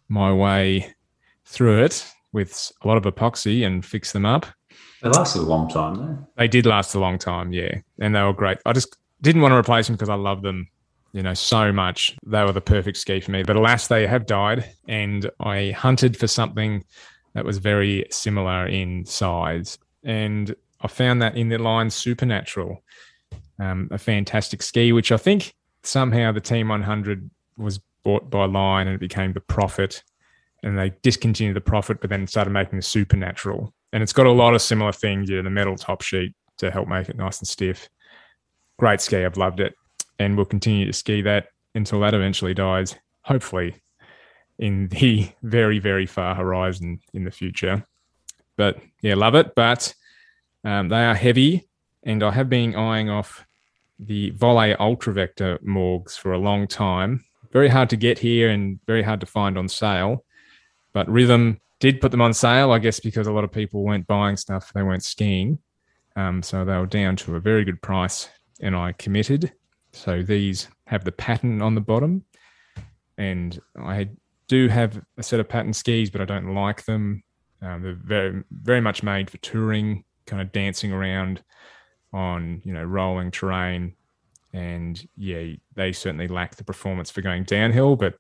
[0.09, 0.93] my way
[1.45, 4.45] through it with a lot of epoxy and fixed them up.
[5.01, 6.27] They lasted a long time, though.
[6.37, 8.57] They did last a long time, yeah, and they were great.
[8.65, 10.67] I just didn't want to replace them because I love them,
[11.13, 12.15] you know, so much.
[12.25, 13.43] They were the perfect ski for me.
[13.43, 14.69] But alas, they have died.
[14.87, 16.83] And I hunted for something
[17.37, 19.77] that was very similar in size.
[20.03, 22.83] And I found that in the line Supernatural,
[23.59, 28.87] um, a fantastic ski, which I think somehow the Team 100 was bought by Line
[28.87, 30.01] and it became the Prophet.
[30.63, 33.71] And they discontinued the Prophet, but then started making the Supernatural.
[33.93, 36.71] And it's got a lot of similar things, you know, the metal top sheet to
[36.71, 37.87] help make it nice and stiff
[38.79, 39.25] great ski.
[39.25, 39.75] I've loved it,
[40.17, 42.95] and we'll continue to ski that until that eventually dies.
[43.25, 43.75] Hopefully,
[44.59, 47.83] in the very very far horizon in the future.
[48.55, 49.53] But yeah, love it.
[49.55, 49.93] But
[50.63, 51.67] um, they are heavy,
[52.03, 53.45] and I have been eyeing off
[53.99, 57.23] the Voile Ultra Vector Morgs for a long time.
[57.51, 60.25] Very hard to get here and very hard to find on sale.
[60.93, 64.07] But Rhythm did put them on sale, I guess, because a lot of people weren't
[64.07, 65.59] buying stuff, they weren't skiing.
[66.15, 68.27] Um, so they were down to a very good price
[68.59, 69.53] and I committed.
[69.93, 72.25] So these have the pattern on the bottom,
[73.17, 74.09] and I
[74.47, 77.23] do have a set of pattern skis, but I don't like them.
[77.61, 81.43] Um, they're very, very much made for touring, kind of dancing around
[82.13, 83.95] on you know rolling terrain,
[84.53, 87.95] and yeah, they certainly lack the performance for going downhill.
[87.95, 88.15] But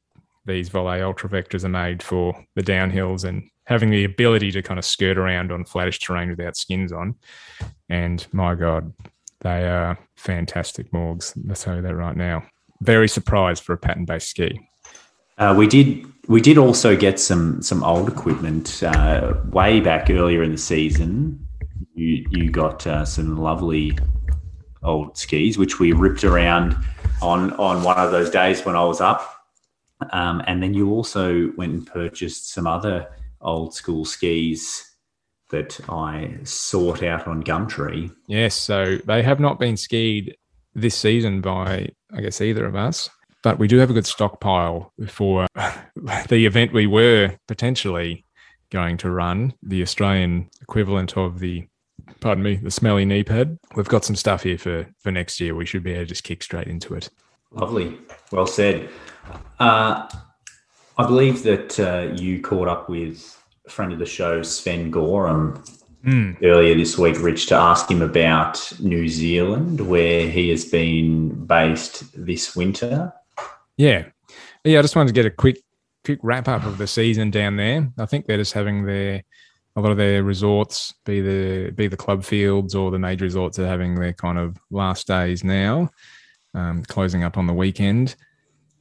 [0.45, 4.79] these Voile Ultra Vectors are made for the downhills and having the ability to kind
[4.79, 7.15] of skirt around on flattish terrain without skins on.
[7.89, 8.93] And my God,
[9.41, 11.33] they are fantastic morgs.
[11.45, 12.43] Let's tell you that right now.
[12.81, 14.59] Very surprised for a pattern based ski.
[15.37, 20.43] Uh, we did we did also get some some old equipment uh, way back earlier
[20.43, 21.47] in the season.
[21.93, 23.97] You you got uh, some lovely
[24.83, 26.75] old skis, which we ripped around
[27.21, 29.33] on on one of those days when I was up.
[30.11, 33.07] Um, and then you also went and purchased some other
[33.41, 34.83] old school skis
[35.49, 38.13] that I sought out on Gumtree.
[38.27, 40.35] Yes, so they have not been skied
[40.75, 43.09] this season by, I guess, either of us.
[43.47, 45.47] But we do have a good stockpile for
[46.27, 48.25] the event we were potentially
[48.71, 51.65] going to run, the Australian equivalent of the,
[52.19, 53.57] pardon me, the smelly knee pad.
[53.73, 55.55] We've got some stuff here for, for next year.
[55.55, 57.09] We should be able to just kick straight into it.
[57.51, 57.97] Lovely.
[58.33, 58.89] Well said.
[59.61, 60.09] Uh,
[60.97, 65.63] I believe that uh, you caught up with a friend of the show, Sven Gorham,
[66.05, 66.37] Mm.
[66.43, 72.05] earlier this week, Rich, to ask him about New Zealand, where he has been based
[72.13, 73.11] this winter.
[73.77, 74.05] Yeah.
[74.63, 75.61] Yeah, I just wanted to get a quick
[76.03, 77.89] quick wrap up of the season down there.
[77.97, 79.23] I think they're just having their
[79.75, 83.59] a lot of their resorts, be the be the club fields or the major resorts,
[83.59, 85.89] are having their kind of last days now,
[86.53, 88.15] um, closing up on the weekend.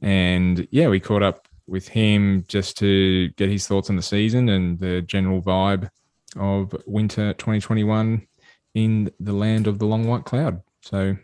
[0.01, 4.49] And yeah, we caught up with him just to get his thoughts on the season
[4.49, 5.89] and the general vibe
[6.35, 8.25] of winter 2021
[8.73, 10.61] in the land of the long white cloud.
[10.81, 11.15] So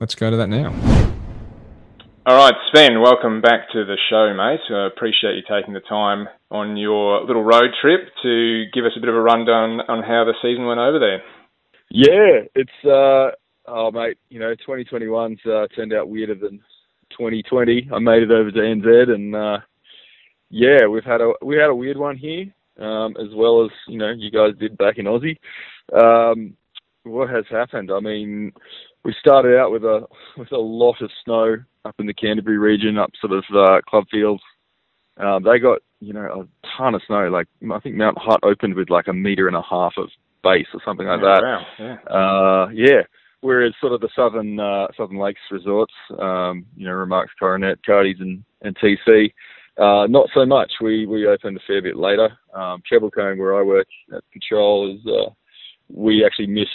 [0.00, 1.11] let's go to that now.
[2.24, 4.60] All right, Sven, welcome back to the show, mate.
[4.72, 9.00] I appreciate you taking the time on your little road trip to give us a
[9.00, 11.20] bit of a rundown on how the season went over there.
[11.90, 13.34] Yeah, it's uh
[13.66, 16.60] oh mate, you know, 2021's uh, turned out weirder than
[17.10, 17.88] 2020.
[17.92, 19.58] I made it over to NZ, and uh,
[20.48, 22.44] yeah, we've had a we had a weird one here,
[22.78, 25.38] um, as well as you know you guys did back in Aussie.
[25.92, 26.56] Um,
[27.02, 27.90] what has happened?
[27.90, 28.52] I mean,
[29.04, 32.98] we started out with a with a lot of snow up in the Canterbury region,
[32.98, 34.42] up sort of uh, club fields.
[35.18, 37.28] Um, they got you know a ton of snow.
[37.28, 40.08] Like I think Mount Hutt opened with like a meter and a half of
[40.42, 41.40] base or something like that.
[41.42, 42.14] Wow, yeah.
[42.14, 43.02] Uh, yeah.
[43.40, 48.20] Whereas sort of the southern uh, Southern Lakes resorts, um, you know, Remarks Coronet, Cardi's,
[48.20, 49.32] and, and TC,
[49.78, 50.70] uh, not so much.
[50.80, 52.38] We we opened a fair bit later.
[52.54, 55.30] Um, Treble-Cone, where I work at Control, is uh,
[55.88, 56.70] we actually missed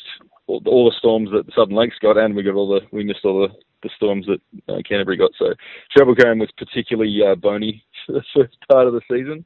[0.48, 3.04] all, all the storms that the Southern Lakes got, and we got all the we
[3.04, 4.42] missed all the, the storms that
[4.74, 5.32] uh, Canterbury got.
[5.38, 5.54] So
[5.96, 9.46] Treble-Cone was particularly uh, bony for the first part of the season,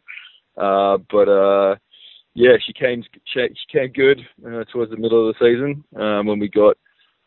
[0.58, 1.76] uh, but uh,
[2.34, 6.28] yeah, she came she, she came good uh, towards the middle of the season um,
[6.28, 6.78] when we got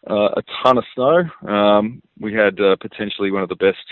[0.09, 1.25] uh, a ton of snow.
[1.49, 3.85] Um, we had uh, potentially one of the best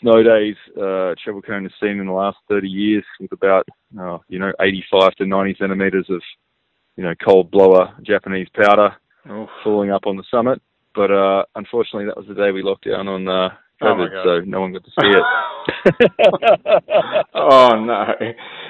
[0.00, 3.66] snow days uh, Treble Cone has seen in the last 30 years, with about
[3.98, 6.22] uh, you know 85 to 90 centimeters of
[6.96, 8.94] you know cold blower Japanese powder
[9.30, 9.48] Oof.
[9.62, 10.60] falling up on the summit.
[10.94, 13.48] But uh, unfortunately, that was the day we locked down on uh,
[13.80, 14.24] Oh COVID, God.
[14.24, 15.24] so no one got to see it.
[17.34, 18.14] oh no,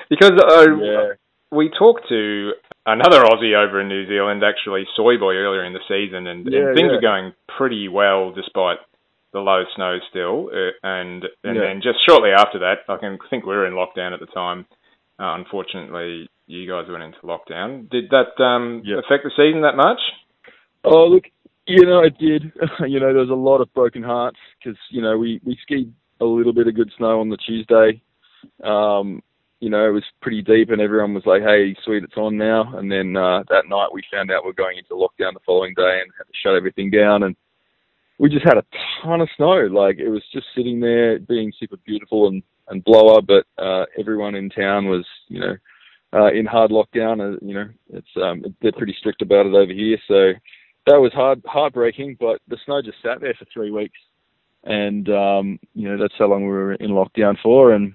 [0.08, 1.12] because uh, yeah.
[1.52, 2.52] we talked to
[2.86, 6.76] another Aussie over in New Zealand, actually Soyboy, earlier in the season, and, Yeah, and
[6.76, 6.98] things yeah.
[6.98, 8.78] are going pretty well despite
[9.32, 10.48] the low snow still.
[10.52, 14.14] Uh, and and then just shortly after that, I can think we were in lockdown
[14.14, 14.66] at the time.
[15.18, 17.88] Uh, unfortunately, you guys went into lockdown.
[17.90, 20.00] Did that um, affect the season that much?
[20.84, 21.24] Oh, look,
[21.66, 22.52] you know, it did.
[22.86, 25.92] you know, there was a lot of broken hearts because, you know, we, we skied
[26.20, 28.02] a little bit of good snow on the Tuesday.
[28.62, 29.22] Um,
[29.60, 32.76] you know, it was pretty deep and everyone was like, hey, sweet, it's on now.
[32.76, 36.00] And then uh, that night we found out we're going into lockdown the following day
[36.02, 37.22] and had to shut everything down.
[37.22, 37.34] And
[38.18, 38.64] we just had a
[39.02, 39.66] ton of snow.
[39.72, 44.34] Like, it was just sitting there being super beautiful and, and blower, but uh, everyone
[44.34, 45.56] in town was, you know,
[46.14, 47.20] uh, in hard lockdown.
[47.20, 49.98] Uh, you know, it's um, they're pretty strict about it over here.
[50.08, 50.32] So
[50.86, 52.16] that was hard, heartbreaking.
[52.20, 53.98] But the snow just sat there for three weeks,
[54.64, 57.72] and um, you know that's how long we were in lockdown for.
[57.72, 57.94] And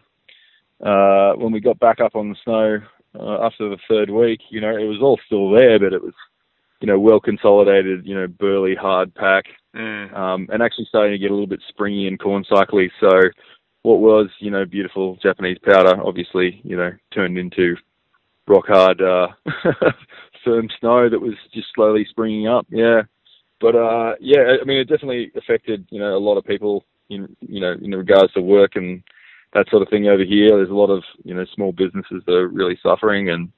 [0.85, 2.79] uh, when we got back up on the snow
[3.19, 6.13] uh, after the third week, you know, it was all still there, but it was,
[6.81, 8.05] you know, well consolidated.
[8.05, 10.13] You know, burly, hard pack Mm.
[10.17, 12.91] um, and actually starting to get a little bit springy and corn cycly.
[12.99, 13.09] So
[13.83, 17.75] what was, you know, beautiful Japanese powder, obviously, you know, turned into
[18.49, 19.27] rock hard, uh,
[20.43, 22.65] firm snow that was just slowly springing up.
[22.69, 23.03] Yeah.
[23.61, 27.35] But, uh, yeah, I mean, it definitely affected, you know, a lot of people in,
[27.41, 29.03] you know, in regards to work and
[29.53, 30.49] that sort of thing over here.
[30.49, 33.51] There's a lot of, you know, small businesses that are really suffering and,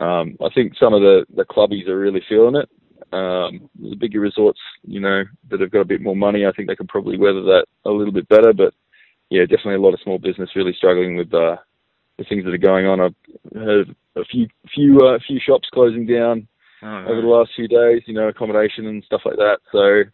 [0.00, 2.68] um, I think some of the, the clubbies are really feeling it
[3.12, 6.68] um, the bigger resorts, you know, that have got a bit more money, I think
[6.68, 8.52] they can probably weather that a little bit better.
[8.52, 8.74] But
[9.30, 11.56] yeah, definitely a lot of small business really struggling with uh,
[12.18, 13.00] the things that are going on.
[13.00, 13.14] I've
[13.54, 16.48] heard a few few uh, few shops closing down
[16.82, 19.58] Oh, over the last few days, you know, accommodation and stuff like that.
[19.70, 20.10] So,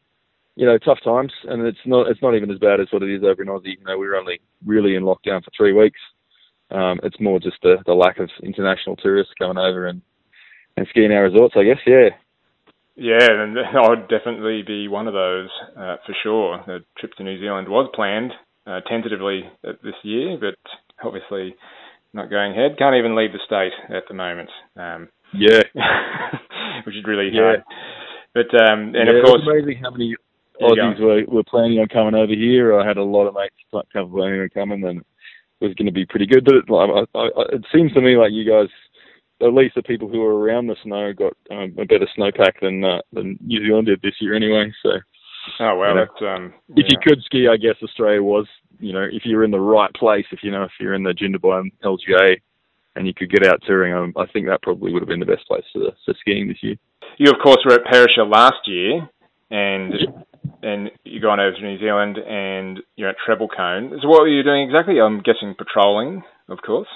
[0.57, 3.14] you know, tough times, and it's not it's not even as bad as what it
[3.14, 3.78] is over in Aussie.
[3.78, 6.01] You know, we were only really in lockdown for three weeks.
[6.72, 10.03] Um, it's more just the the lack of international tourists coming over and
[10.76, 11.55] and ski in our resorts.
[11.57, 12.09] I guess, yeah.
[12.97, 16.64] Yeah, and I would definitely be one of those uh, for sure.
[16.66, 18.32] The trip to New Zealand was planned
[18.66, 20.59] uh, tentatively this year, but
[21.07, 21.55] obviously
[22.13, 22.79] not going ahead.
[22.79, 24.51] Can't even leave the state at the moment.
[24.77, 25.61] Um, yeah,
[26.85, 27.63] which is really hard.
[28.35, 30.15] But um, and yeah, of course, it's amazing how many
[30.61, 32.79] Aussies were, were planning on coming over here.
[32.79, 35.93] I had a lot of mates like planning on coming, and it was going to
[35.93, 36.45] be pretty good.
[36.45, 38.69] But it, I, I, it seems to me like you guys
[39.43, 42.85] at least the people who were around the snow got um, a better snowpack than
[42.85, 44.73] uh, than New Zealand did this year anyway.
[44.83, 44.91] So,
[45.61, 48.47] oh well, you know, that's um, if you could ski, I guess Australia was,
[48.78, 51.12] you know, if you're in the right place, if you know, if you're in the
[51.12, 52.36] Jindabyne LGA,
[52.97, 55.26] and you could get out touring, um, I think that probably would have been the
[55.26, 56.76] best place for, for skiing this year.
[57.18, 59.09] You of course were at Perisher last year,
[59.51, 59.94] and
[60.62, 63.99] and you gone over to New Zealand, and you're at Treble Cone.
[64.03, 65.01] So what were you doing exactly?
[65.01, 66.88] I'm guessing patrolling, of course.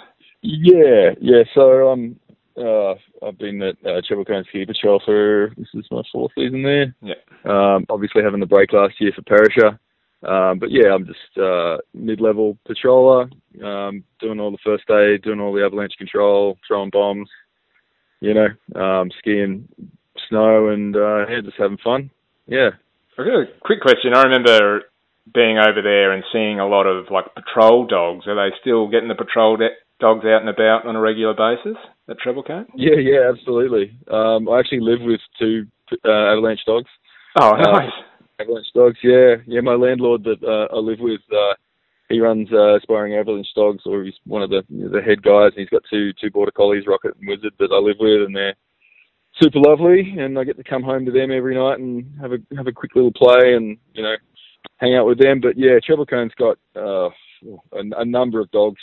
[0.43, 1.43] Yeah, yeah.
[1.55, 2.19] So um,
[2.57, 2.95] uh,
[3.27, 6.95] I've been at uh, Treble Ski Patrol for this is my fourth season there.
[7.01, 7.15] Yeah.
[7.45, 9.79] Um, obviously having the break last year for Perisher.
[10.23, 13.33] Um, but yeah, I'm just uh, mid-level patroller,
[13.65, 17.29] um, doing all the first aid, doing all the avalanche control, throwing bombs,
[18.21, 18.49] you know,
[18.79, 19.67] um, skiing
[20.29, 22.11] snow, and uh, yeah, just having fun.
[22.47, 22.71] Yeah.
[23.19, 24.13] I've got a quick question.
[24.15, 24.83] I remember
[25.33, 28.27] being over there and seeing a lot of like patrol dogs.
[28.27, 31.77] Are they still getting the patrol de- dogs out and about on a regular basis
[32.11, 32.67] at Treble Cone?
[32.75, 33.97] Yeah, yeah, absolutely.
[34.11, 35.67] Um, I actually live with two
[36.05, 36.91] uh, avalanche dogs.
[37.39, 37.89] Oh, nice.
[37.89, 39.61] Uh, avalanche dogs, yeah, yeah.
[39.61, 41.55] My landlord that uh, I live with, uh,
[42.09, 45.23] he runs uh, Aspiring Avalanche Dogs, or he's one of the you know, the head
[45.23, 45.53] guys.
[45.55, 48.35] And he's got two two border collies, Rocket and Wizard, that I live with, and
[48.35, 48.57] they're
[49.41, 50.17] super lovely.
[50.19, 52.73] And I get to come home to them every night and have a have a
[52.73, 54.17] quick little play, and you know,
[54.79, 55.41] hang out with them.
[55.41, 57.11] But yeah, Treble Cone's got uh,
[57.73, 58.81] a, a number of dogs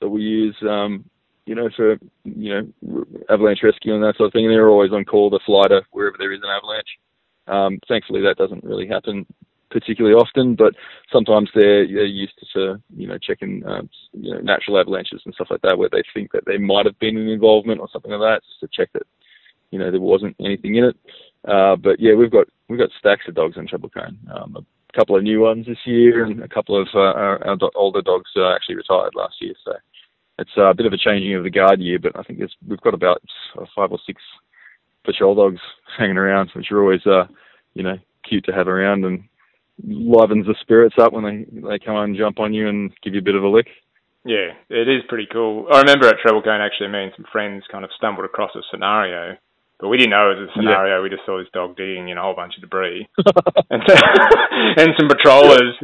[0.00, 1.04] that we use, um,
[1.46, 4.44] you know, for you know avalanche rescue and that sort of thing.
[4.46, 6.88] And they're always on call to fly to wherever there is an avalanche.
[7.46, 9.26] Um, thankfully, that doesn't really happen
[9.70, 10.74] particularly often, but
[11.12, 15.46] sometimes they're, they're used to, you know, checking um, you know, natural avalanches and stuff
[15.50, 18.20] like that, where they think that there might have been an involvement or something like
[18.20, 19.04] that, just to check that,
[19.70, 20.96] you know, there wasn't anything in it.
[21.46, 24.18] Uh, but yeah, we've got we've got stacks of dogs in Treble Cone.
[24.34, 27.56] Um, a couple of new ones this year, and a couple of uh, our, our
[27.56, 29.54] do- older dogs uh, actually retired last year.
[29.64, 29.72] So
[30.40, 32.94] it's a bit of a changing of the guard year, but I think we've got
[32.94, 33.22] about
[33.76, 34.20] five or six
[35.04, 35.60] patrol dogs
[35.98, 37.26] hanging around, which are always, uh,
[37.74, 37.96] you know,
[38.28, 39.24] cute to have around and
[39.86, 43.20] livens the spirits up when they they come and jump on you and give you
[43.20, 43.68] a bit of a lick.
[44.24, 45.66] Yeah, it is pretty cool.
[45.72, 48.60] I remember at Treble Cone actually, me and some friends kind of stumbled across a
[48.70, 49.36] scenario
[49.80, 50.98] but we didn't know it was a scenario.
[50.98, 51.02] Yeah.
[51.02, 53.08] We just saw this dog digging in a whole bunch of debris,
[53.70, 53.82] and
[54.76, 55.74] and some patrollers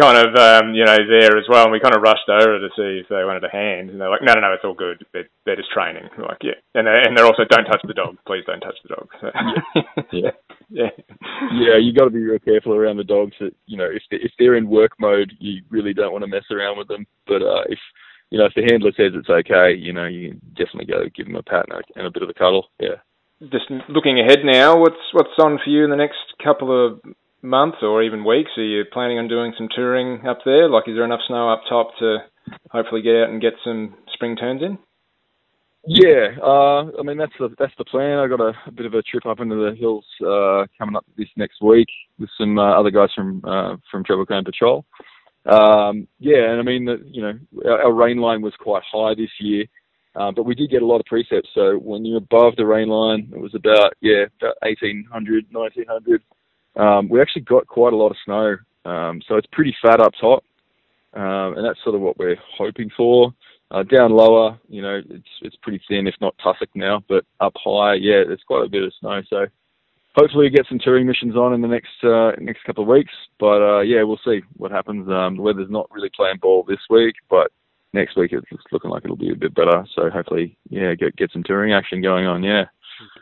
[0.00, 1.64] kind of um, you know there as well.
[1.64, 4.10] And we kind of rushed over to see if they wanted a hand, and they're
[4.10, 5.04] like, "No, no, no, it's all good.
[5.12, 7.94] They're, they're just training." We're like, yeah, and they're, and they're also, "Don't touch the
[7.94, 8.16] dog.
[8.26, 9.30] Please don't touch the dog." So,
[10.12, 10.30] yeah.
[10.68, 10.90] yeah,
[11.52, 11.76] yeah.
[11.78, 13.34] You got to be real careful around the dogs.
[13.40, 16.30] That you know, if they, if they're in work mode, you really don't want to
[16.30, 17.06] mess around with them.
[17.26, 17.78] But uh, if
[18.30, 21.36] you know, if the handler says it's okay, you know, you definitely go give them
[21.36, 22.66] a pat and a, and a bit of a cuddle.
[22.80, 22.96] Yeah
[23.40, 27.00] just looking ahead now, what's what's on for you in the next couple of
[27.42, 28.50] months or even weeks?
[28.56, 30.68] Are you planning on doing some touring up there?
[30.68, 32.18] Like, is there enough snow up top to
[32.70, 34.78] hopefully get out and get some spring turns in?
[35.88, 38.18] Yeah, uh, I mean that's the that's the plan.
[38.18, 41.06] I got a, a, bit of a trip up into the hills uh, coming up
[41.16, 41.86] this next week
[42.18, 44.84] with some uh, other guys from uh, from Treble Cone Patrol.
[45.44, 47.34] Um, yeah, and I mean the, you know
[47.64, 49.64] our, our rain line was quite high this year,
[50.16, 51.50] uh, but we did get a lot of precepts.
[51.54, 56.22] So when you're above the rain line, it was about yeah about 1800, 1900.
[56.76, 60.12] Um, we actually got quite a lot of snow, um, so it's pretty fat up
[60.20, 60.44] top,
[61.14, 63.32] um, and that's sort of what we're hoping for.
[63.70, 67.54] Uh, down lower, you know, it's it's pretty thin, if not tussock now, but up
[67.56, 69.20] high, yeah, there's quite a bit of snow.
[69.28, 69.46] So
[70.16, 73.12] hopefully we get some touring missions on in the next uh, next couple of weeks.
[73.38, 75.08] But uh, yeah, we'll see what happens.
[75.08, 77.50] Um, the weather's not really playing ball this week, but
[77.92, 79.84] next week it's looking like it'll be a bit better.
[79.94, 82.42] So hopefully, yeah, get get some touring action going on.
[82.42, 82.64] Yeah.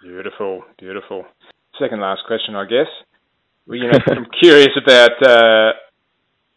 [0.02, 1.24] Beautiful, beautiful.
[1.80, 2.86] Second last question, I guess.
[3.66, 5.72] Well, you know, I'm curious about uh,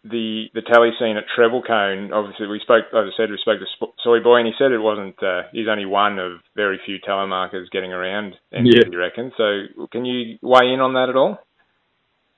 [0.04, 2.12] the the tally scene at Treble Cone.
[2.14, 4.80] Obviously, we spoke, as I said, we spoke to Soy Boy, and he said it
[4.80, 5.22] wasn't.
[5.22, 8.36] Uh, he's only one of very few telemarkers getting around.
[8.52, 8.84] And yeah.
[8.90, 9.32] You reckon?
[9.38, 11.40] So, can you weigh in on that at all?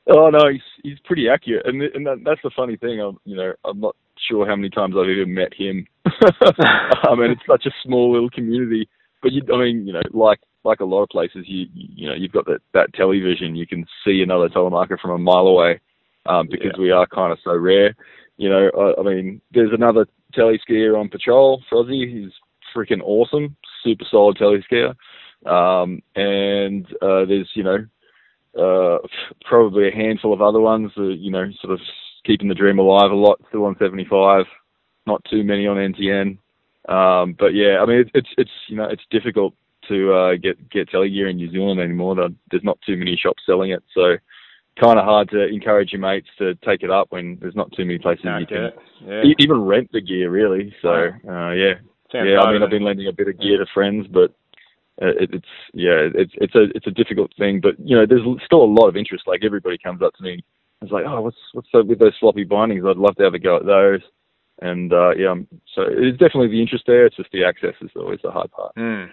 [0.07, 2.99] Oh no, he's he's pretty accurate, and and that, that's the funny thing.
[2.99, 3.95] I'm you know I'm not
[4.29, 5.85] sure how many times I've even met him.
[6.05, 8.89] I mean, it's such a small little community.
[9.21, 12.15] But you, I mean, you know, like like a lot of places, you you know,
[12.15, 13.55] you've got that that television.
[13.55, 15.79] You can see another telemarker from a mile away,
[16.25, 16.81] um, because yeah.
[16.81, 17.95] we are kind of so rare.
[18.37, 22.09] You know, I, I mean, there's another tele skier on patrol, Frozzy.
[22.09, 22.31] He's
[22.75, 24.95] freaking awesome, super solid tele skier.
[25.45, 27.85] Um, and uh, there's you know
[28.57, 28.99] uh,
[29.45, 30.91] probably a handful of other ones.
[30.97, 31.79] Uh, you know, sort of
[32.25, 33.39] keeping the dream alive a lot.
[33.49, 34.45] Still on 75.
[35.05, 36.37] Not too many on NTN.
[36.89, 39.53] Um, but yeah, I mean, it's, it's it's you know it's difficult
[39.87, 42.15] to uh, get get telegear in New Zealand anymore.
[42.15, 44.17] There's not too many shops selling it, so
[44.79, 47.85] kind of hard to encourage your mates to take it up when there's not too
[47.85, 48.71] many places you can
[49.05, 49.23] yeah.
[49.23, 50.73] e- even rent the gear really.
[50.81, 51.73] So uh, yeah,
[52.11, 52.39] Sounds yeah.
[52.39, 52.63] I mean.
[52.63, 54.31] I've been lending a bit of gear to friends, but
[55.01, 57.59] uh, it, it's yeah, it's it's a it's a difficult thing.
[57.61, 59.25] But you know, there's still a lot of interest.
[59.27, 60.43] Like everybody comes up to me,
[60.81, 62.85] it's like, oh, what's what's up with those floppy bindings?
[62.85, 64.01] I'd love to have a go at those.
[64.61, 65.35] And uh, yeah,
[65.75, 67.05] so it's definitely the interest there.
[67.05, 68.75] It's just the access is always the hard part.
[68.75, 69.07] Mm.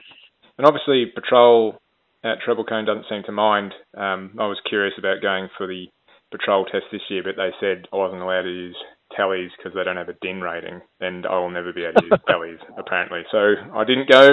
[0.58, 1.80] And obviously, patrol
[2.24, 3.72] at Treble Cone doesn't seem to mind.
[3.96, 5.86] Um, I was curious about going for the
[6.32, 8.76] patrol test this year, but they said I wasn't allowed to use
[9.16, 12.06] tallies because they don't have a DIN rating, and I will never be able to
[12.06, 13.22] use tallies apparently.
[13.30, 14.28] So I didn't go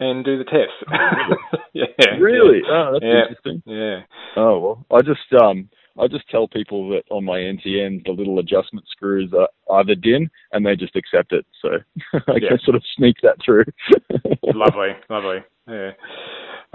[0.00, 0.74] and do the test.
[1.72, 1.86] yeah.
[2.20, 2.60] Really?
[2.68, 3.22] Oh, that's Yeah.
[3.22, 3.62] interesting.
[3.66, 4.00] Yeah.
[4.36, 5.68] Oh well, I just um
[5.98, 9.48] I just tell people that on my NTN the little adjustment screws are
[9.80, 11.46] either DIN and they just accept it.
[11.62, 11.68] So
[12.14, 12.48] I Yeah.
[12.50, 13.64] can sort of sneak that through.
[14.42, 15.38] lovely, lovely.
[15.68, 15.90] Yeah.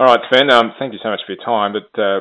[0.00, 0.50] All right, Sven.
[0.50, 1.72] Um, thank you so much for your time.
[1.72, 2.20] But uh,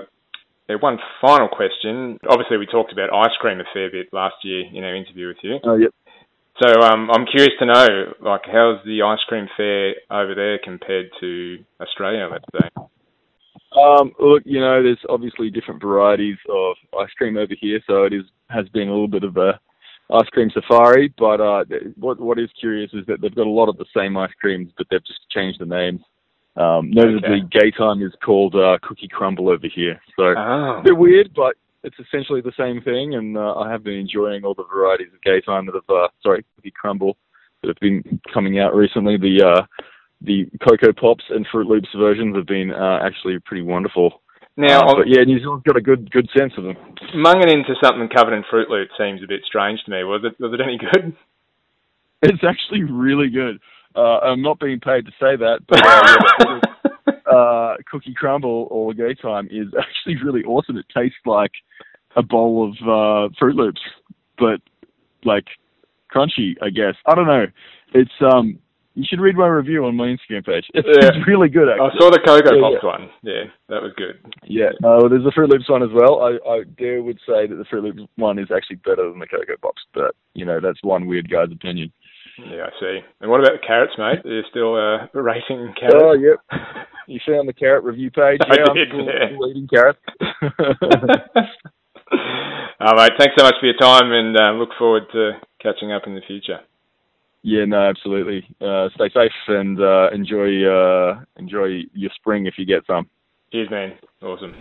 [0.70, 2.20] yeah, one final question.
[2.30, 5.38] Obviously, we talked about ice cream a fair bit last year in our interview with
[5.44, 5.58] you.
[5.64, 5.92] Oh yep.
[6.62, 11.10] So um, I'm curious to know, like, how's the ice cream fair over there compared
[11.20, 12.28] to Australia?
[12.32, 12.70] Let's say.
[13.74, 18.14] Um, look, you know, there's obviously different varieties of ice cream over here, so it
[18.14, 19.60] is has been a little bit of a
[20.14, 21.14] ice cream safari.
[21.18, 21.64] But uh,
[21.96, 24.72] what what is curious is that they've got a lot of the same ice creams,
[24.78, 26.02] but they've just changed the names.
[26.58, 30.80] Um, notably, Gaytime is called uh, Cookie Crumble over here, so Oh.
[30.80, 33.16] a bit weird, but it's essentially the same thing.
[33.16, 36.44] And uh, I have been enjoying all the varieties of Gaytime that have, uh, sorry,
[36.56, 37.16] Cookie Crumble
[37.62, 39.16] that have been coming out recently.
[39.18, 39.62] The uh,
[40.22, 44.22] the Cocoa Pops and Froot Loops versions have been uh, actually pretty wonderful.
[44.58, 46.76] Now, Uh, but yeah, New Zealand's got a good good sense of them.
[47.16, 50.04] munging into something covered in Froot Loops seems a bit strange to me.
[50.04, 50.40] Was it?
[50.40, 51.14] Was it any good?
[52.24, 53.60] It's actually really good.
[53.96, 56.60] Uh, I'm not being paid to say that, but uh,
[57.08, 60.78] yeah, uh, Cookie Crumble or Gaytime is actually really awesome.
[60.78, 61.50] It tastes like
[62.16, 63.82] a bowl of uh, Froot Loops,
[64.38, 64.62] but
[65.24, 65.46] like
[66.14, 66.94] crunchy, I guess.
[67.08, 67.48] I don't know.
[67.96, 68.60] It's um.
[68.94, 70.66] You should read my review on my Instagram page.
[70.74, 71.08] It's, Yeah.
[71.16, 71.70] it's really good.
[71.70, 73.10] I saw the Cocoa Yeah, Pops one.
[73.24, 74.20] Yeah, that was good.
[74.44, 74.72] Yeah.
[74.84, 76.22] Uh, there's a Froot Loops one as well.
[76.22, 79.28] I, I dare would say that the Froot Loops one is actually better than the
[79.28, 81.92] Cocoa Pops, but you know that's one weird guy's opinion.
[82.38, 83.00] Yeah, I see.
[83.22, 84.26] And what about the carrots, mate?
[84.26, 86.02] Are you still uh, rating carrots?
[86.02, 86.40] Oh, yep.
[87.08, 88.40] You found the carrot review page.
[88.48, 89.28] I Yeah, I'm did, still, yeah.
[89.28, 90.00] still eating carrots.
[92.12, 95.32] oh, mate, thanks so much for your time and uh, look forward to
[95.62, 96.60] catching up in the future.
[97.44, 98.46] Yeah, no, absolutely.
[98.60, 103.10] Uh, stay safe and uh, enjoy uh, enjoy your spring if you get some.
[103.52, 103.94] Cheers, man.
[104.22, 104.56] Awesome.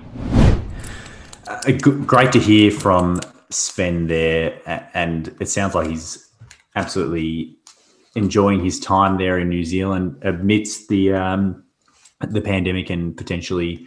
[1.46, 3.20] Uh, g- great to hear from
[3.50, 4.60] Sven there,
[4.94, 6.30] and it sounds like he's
[6.76, 7.56] absolutely
[8.14, 11.64] enjoying his time there in New Zealand amidst the um,
[12.20, 13.86] the pandemic and potentially,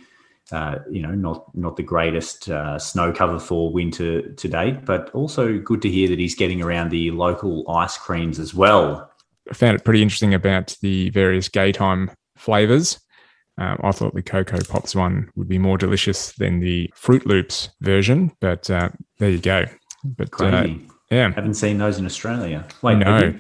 [0.54, 5.10] uh, you know, not not the greatest uh, snow cover for winter to date, but
[5.12, 9.10] also good to hear that he's getting around the local ice creams as well.
[9.50, 13.00] I found it pretty interesting about the various gay time flavors.
[13.58, 17.70] Um, I thought the Cocoa Pops one would be more delicious than the Froot Loops
[17.82, 18.90] version, but uh,
[19.20, 19.66] there you go.
[20.04, 20.88] But uh, Crazy.
[21.12, 22.66] yeah, Haven't seen those in Australia.
[22.82, 23.06] Wait, No.
[23.16, 23.36] have?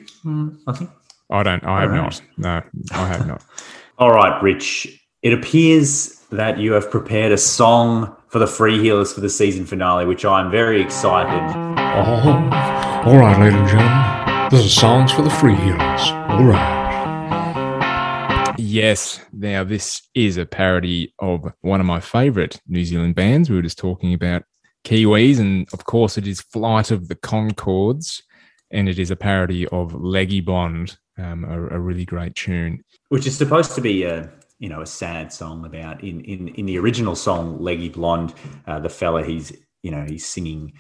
[0.67, 0.89] I think
[1.29, 1.63] I don't.
[1.63, 2.03] I have All right.
[2.03, 2.21] not.
[2.37, 2.61] No,
[2.93, 3.43] I have not.
[3.97, 4.99] All right, Rich.
[5.23, 9.65] It appears that you have prepared a song for the Free Heelers for the season
[9.65, 11.39] finale, which I'm very excited.
[11.77, 14.49] Oh, all right, ladies and gentlemen.
[14.49, 16.01] This is Songs for the Free Heroes.
[16.29, 18.55] All right.
[18.57, 19.21] Yes.
[19.31, 23.51] Now, this is a parody of one of my favorite New Zealand bands.
[23.51, 24.43] We were just talking about
[24.85, 28.23] Kiwis, and of course, it is Flight of the Conchords,
[28.71, 32.83] and it is a parody of Leggy Blonde, um, a, a really great tune.
[33.09, 34.31] Which is supposed to be a
[34.63, 38.33] you know a sad song about in in in the original song Leggy Blonde,
[38.65, 39.51] uh, the fella he's
[39.81, 40.71] you know he's singing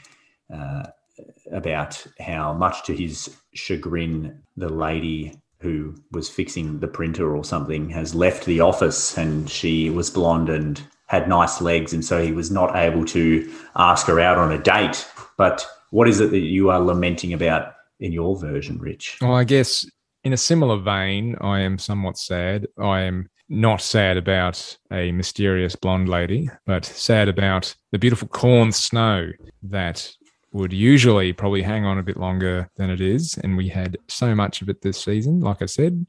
[0.55, 0.83] uh,
[1.51, 7.89] about how much to his chagrin the lady who was fixing the printer or something
[7.89, 12.31] has left the office and she was blonde and had nice legs and so he
[12.31, 15.05] was not able to ask her out on a date
[15.37, 19.43] but what is it that you are lamenting about in your version rich Well, I
[19.43, 19.85] guess
[20.23, 22.67] in a similar vein, I am somewhat sad.
[22.79, 28.71] I am not sad about a mysterious blonde lady, but sad about the beautiful corn
[28.71, 29.31] snow
[29.61, 30.11] that
[30.51, 33.37] would usually probably hang on a bit longer than it is.
[33.43, 35.39] And we had so much of it this season.
[35.39, 36.07] Like I said,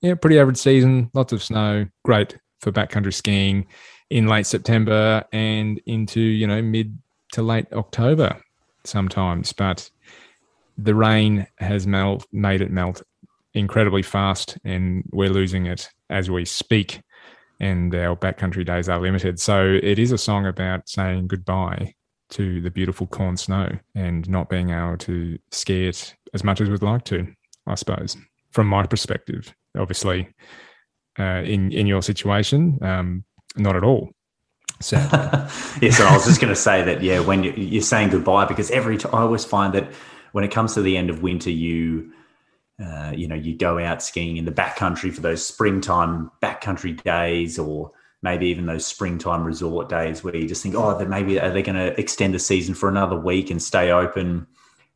[0.00, 3.66] yeah, pretty average season, lots of snow, great for backcountry skiing
[4.10, 6.98] in late September and into you know mid
[7.32, 8.36] to late October
[8.84, 9.52] sometimes.
[9.52, 9.90] But
[10.76, 13.02] the rain has melt, made it melt
[13.54, 17.00] incredibly fast, and we're losing it as we speak.
[17.60, 19.38] And our backcountry days are limited.
[19.38, 21.94] So it is a song about saying goodbye
[22.30, 26.68] to the beautiful corn snow and not being able to ski it as much as
[26.68, 27.26] we'd like to,
[27.66, 28.16] I suppose,
[28.50, 29.54] from my perspective.
[29.78, 30.28] Obviously,
[31.18, 33.24] uh, in in your situation, um,
[33.56, 34.10] not at all.
[34.80, 34.96] So
[35.80, 38.46] yeah, so I was just going to say that yeah, when you, you're saying goodbye,
[38.46, 39.92] because every time I always find that
[40.32, 42.12] when it comes to the end of winter, you
[42.82, 47.58] uh, you know you go out skiing in the backcountry for those springtime backcountry days,
[47.58, 51.50] or maybe even those springtime resort days where you just think, oh, that maybe are
[51.50, 54.46] they going to extend the season for another week and stay open?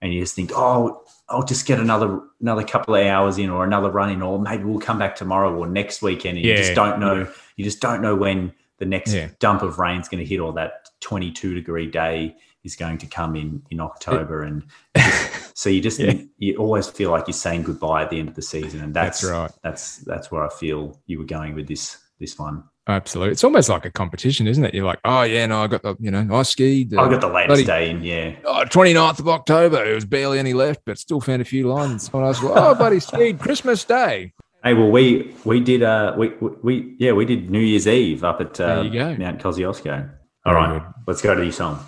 [0.00, 3.64] And you just think, oh, I'll just get another another couple of hours in, or
[3.64, 6.38] another run in, or maybe we'll come back tomorrow or next weekend.
[6.38, 7.26] And you just don't know.
[7.56, 9.28] You just don't know when the next Yeah.
[9.38, 12.36] dump of rain is going to hit, or that 22 degree day
[12.66, 14.64] is going to come in in October, and
[14.96, 16.14] just- so you just Yeah.
[16.38, 19.20] you always feel like you're saying goodbye at the end of the season, and that's,
[19.22, 19.50] That's right.
[19.62, 22.64] That's that's where I feel you were going with this this one.
[22.88, 24.72] absolutely, it's almost like a competition, isn't it?
[24.74, 26.94] You're like, oh yeah, no, I got the, you know, I skied.
[26.94, 28.36] uh, I got the latest bloody- day in, yeah.
[28.44, 29.84] Oh, 29th of October.
[29.84, 32.10] There was barely any left, but still found a few lines.
[32.12, 34.32] When I was like, oh, buddy, skied Christmas Day.
[34.64, 36.28] Hey, well, we we did uh we
[36.62, 39.14] we, yeah we did New Year's Eve up at uh, There you go.
[39.16, 40.10] Mount Kosciuszko.
[40.46, 41.78] All right, let's go to your song.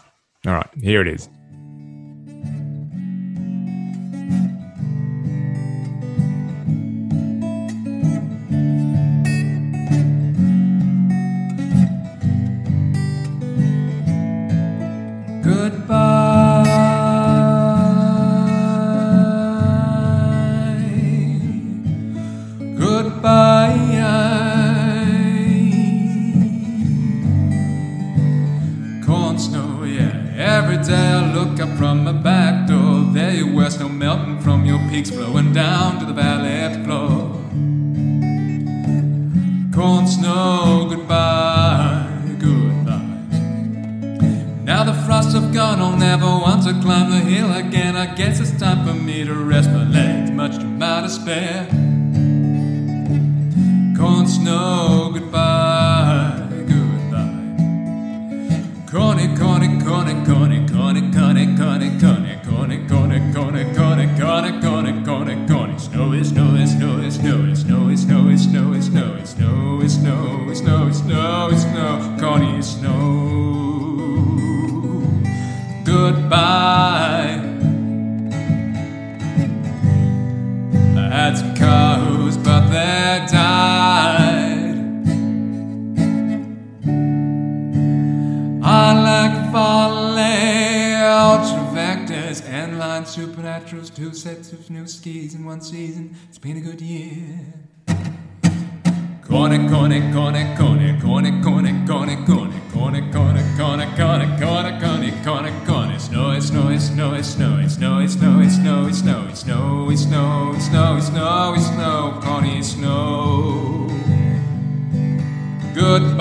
[0.49, 1.29] All right, here it is.
[51.09, 51.68] Despair.
[81.29, 84.79] Had some cows, but they died.
[88.65, 90.23] I like Folly,
[91.29, 96.17] Ultravectors, and Line Supernaturals, two sets of new skis in one season.
[96.31, 97.59] It's been a good year.
[99.29, 105.99] Corny, corny, corny, corny, corny, corny, corny, corny, corny, corny, corny, corny, corny, corny, corny,
[105.99, 109.97] snowy, snowy, snowy, snowy, snowy, snowy, snowy, snowy, snowy, snowy, snowy,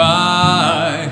[0.03, 1.09] I'll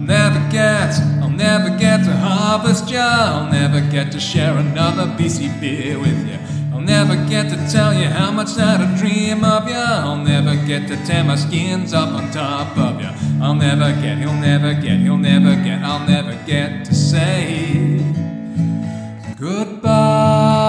[0.00, 3.00] never get, I'll never get to harvest ya.
[3.02, 6.38] I'll never get to share another BC beer with you.
[6.72, 10.02] I'll never get to tell you how much that I dream of ya.
[10.04, 13.12] I'll never get to tear my skins up on top of ya.
[13.42, 18.02] I'll never get, he'll never get, he'll never get, I'll never get to say
[19.38, 20.67] goodbye.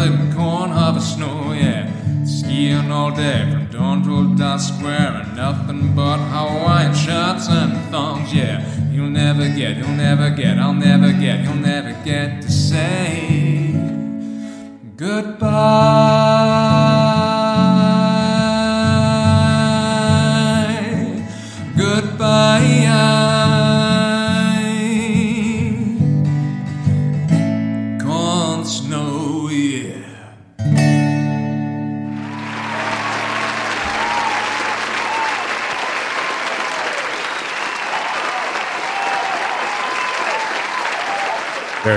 [0.00, 1.90] In corn, harvest snow, yeah.
[2.24, 8.64] Skiing all day from dawn till dusk, wearing nothing but Hawaiian shirts and thongs, yeah.
[8.90, 13.72] You'll never get, you'll never get, I'll never get, you'll never get to say
[14.96, 16.93] goodbye.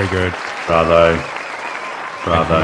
[0.07, 0.39] Very good.
[0.67, 1.15] Bravo,
[2.23, 2.59] bravo.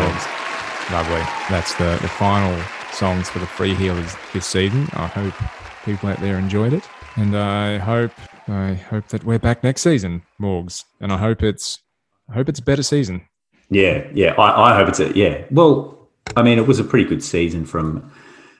[0.93, 1.21] Lovely.
[1.49, 4.87] That's the, the final songs for the Free Heelers this season.
[4.93, 5.33] I hope
[5.83, 6.87] people out there enjoyed it.
[7.15, 8.11] And I hope
[8.47, 10.85] I hope that we're back next season, Morgs.
[11.01, 11.79] And I hope it's
[12.29, 13.27] I hope it's a better season.
[13.69, 14.33] Yeah, yeah.
[14.33, 15.43] I, I hope it's a yeah.
[15.51, 18.11] Well, I mean, it was a pretty good season from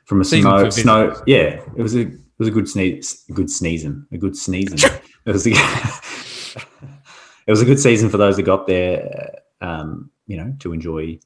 [0.05, 1.23] from a Season snow snow.
[1.25, 4.79] Yeah, it was a it was a good sneeze, good sneezing, a good sneezing.
[5.25, 5.51] it was a,
[7.45, 9.39] it was a good season for those that got there.
[9.61, 11.19] Um, you know, to enjoy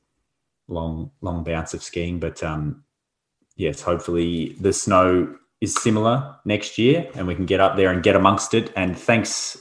[0.68, 2.20] long long bouts of skiing.
[2.20, 2.84] But um,
[3.56, 8.04] yes, hopefully the snow is similar next year, and we can get up there and
[8.04, 8.72] get amongst it.
[8.76, 9.58] And thanks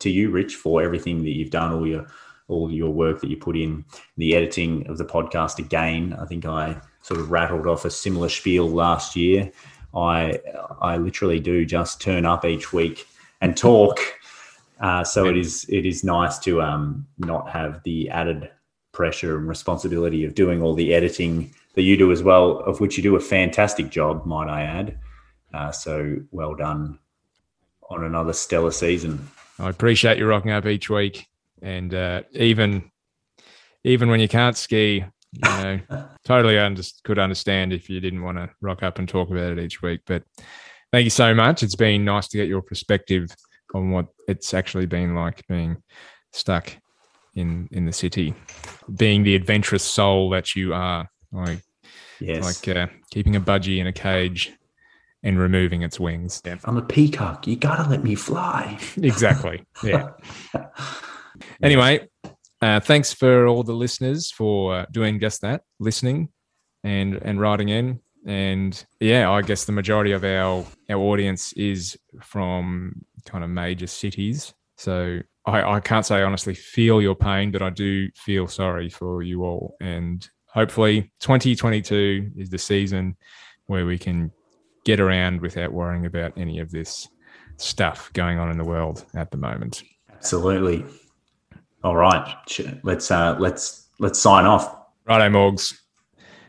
[0.00, 2.06] to you, Rich, for everything that you've done, all your
[2.48, 3.84] all your work that you put in
[4.16, 5.58] the editing of the podcast.
[5.58, 9.50] Again, I think I sort of rattled off a similar spiel last year.
[9.94, 10.40] I
[10.80, 13.06] I literally do just turn up each week
[13.40, 13.98] and talk.
[14.80, 18.50] Uh, so it is it is nice to um, not have the added
[18.92, 22.96] pressure and responsibility of doing all the editing that you do as well, of which
[22.96, 24.98] you do a fantastic job, might I add.
[25.52, 26.98] Uh, so well done
[27.88, 29.28] on another stellar season.
[29.58, 31.26] I appreciate you rocking up each week,
[31.62, 32.90] and uh, even
[33.84, 35.80] even when you can't ski, you know,
[36.24, 39.58] totally under- could understand if you didn't want to rock up and talk about it
[39.58, 40.00] each week.
[40.06, 40.24] But
[40.92, 41.62] thank you so much.
[41.62, 43.28] It's been nice to get your perspective
[43.74, 45.76] on what it's actually been like being
[46.32, 46.76] stuck
[47.34, 48.34] in in the city,
[48.94, 51.60] being the adventurous soul that you are, like
[52.20, 54.52] Yes, like uh, keeping a budgie in a cage
[55.22, 56.40] and removing its wings.
[56.44, 57.46] Yeah, I'm a peacock.
[57.46, 58.78] You gotta let me fly.
[58.96, 59.64] exactly.
[59.82, 60.10] Yeah.
[61.62, 62.08] Anyway,
[62.62, 66.30] uh, thanks for all the listeners for uh, doing just that, listening
[66.82, 68.00] and and writing in.
[68.26, 73.86] And yeah, I guess the majority of our our audience is from kind of major
[73.86, 74.54] cities.
[74.76, 78.88] So I, I can't say I honestly feel your pain, but I do feel sorry
[78.88, 79.76] for you all.
[79.80, 83.16] And hopefully, 2022 is the season
[83.66, 84.30] where we can
[84.84, 87.08] get around without worrying about any of this
[87.56, 89.82] stuff going on in the world at the moment.
[90.12, 90.84] Absolutely.
[91.82, 92.34] All right,
[92.82, 94.76] let's uh, let's let's sign off.
[95.06, 95.74] Righto, Morgs.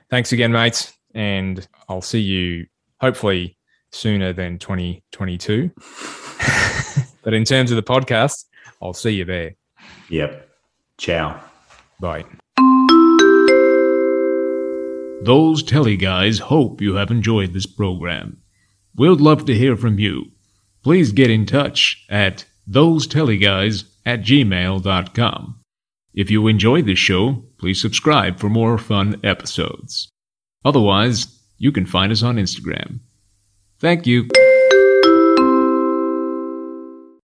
[0.10, 0.94] Thanks again, mates.
[1.14, 2.68] And I'll see you
[3.00, 3.58] hopefully
[3.92, 5.72] sooner than 2022.
[7.24, 8.46] but in terms of the podcast,
[8.82, 9.56] I'll see you there.
[10.10, 10.50] Yep.
[10.98, 11.40] Ciao.
[12.00, 12.26] Bye.
[15.22, 18.38] Those Telly guys hope you have enjoyed this program.
[18.96, 20.32] We'd love to hear from you.
[20.84, 25.60] Please get in touch at thosetellyguys at gmail.com.
[26.14, 30.10] If you enjoy this show, please subscribe for more fun episodes.
[30.64, 31.28] Otherwise,
[31.58, 33.00] you can find us on Instagram.
[33.80, 34.28] Thank you.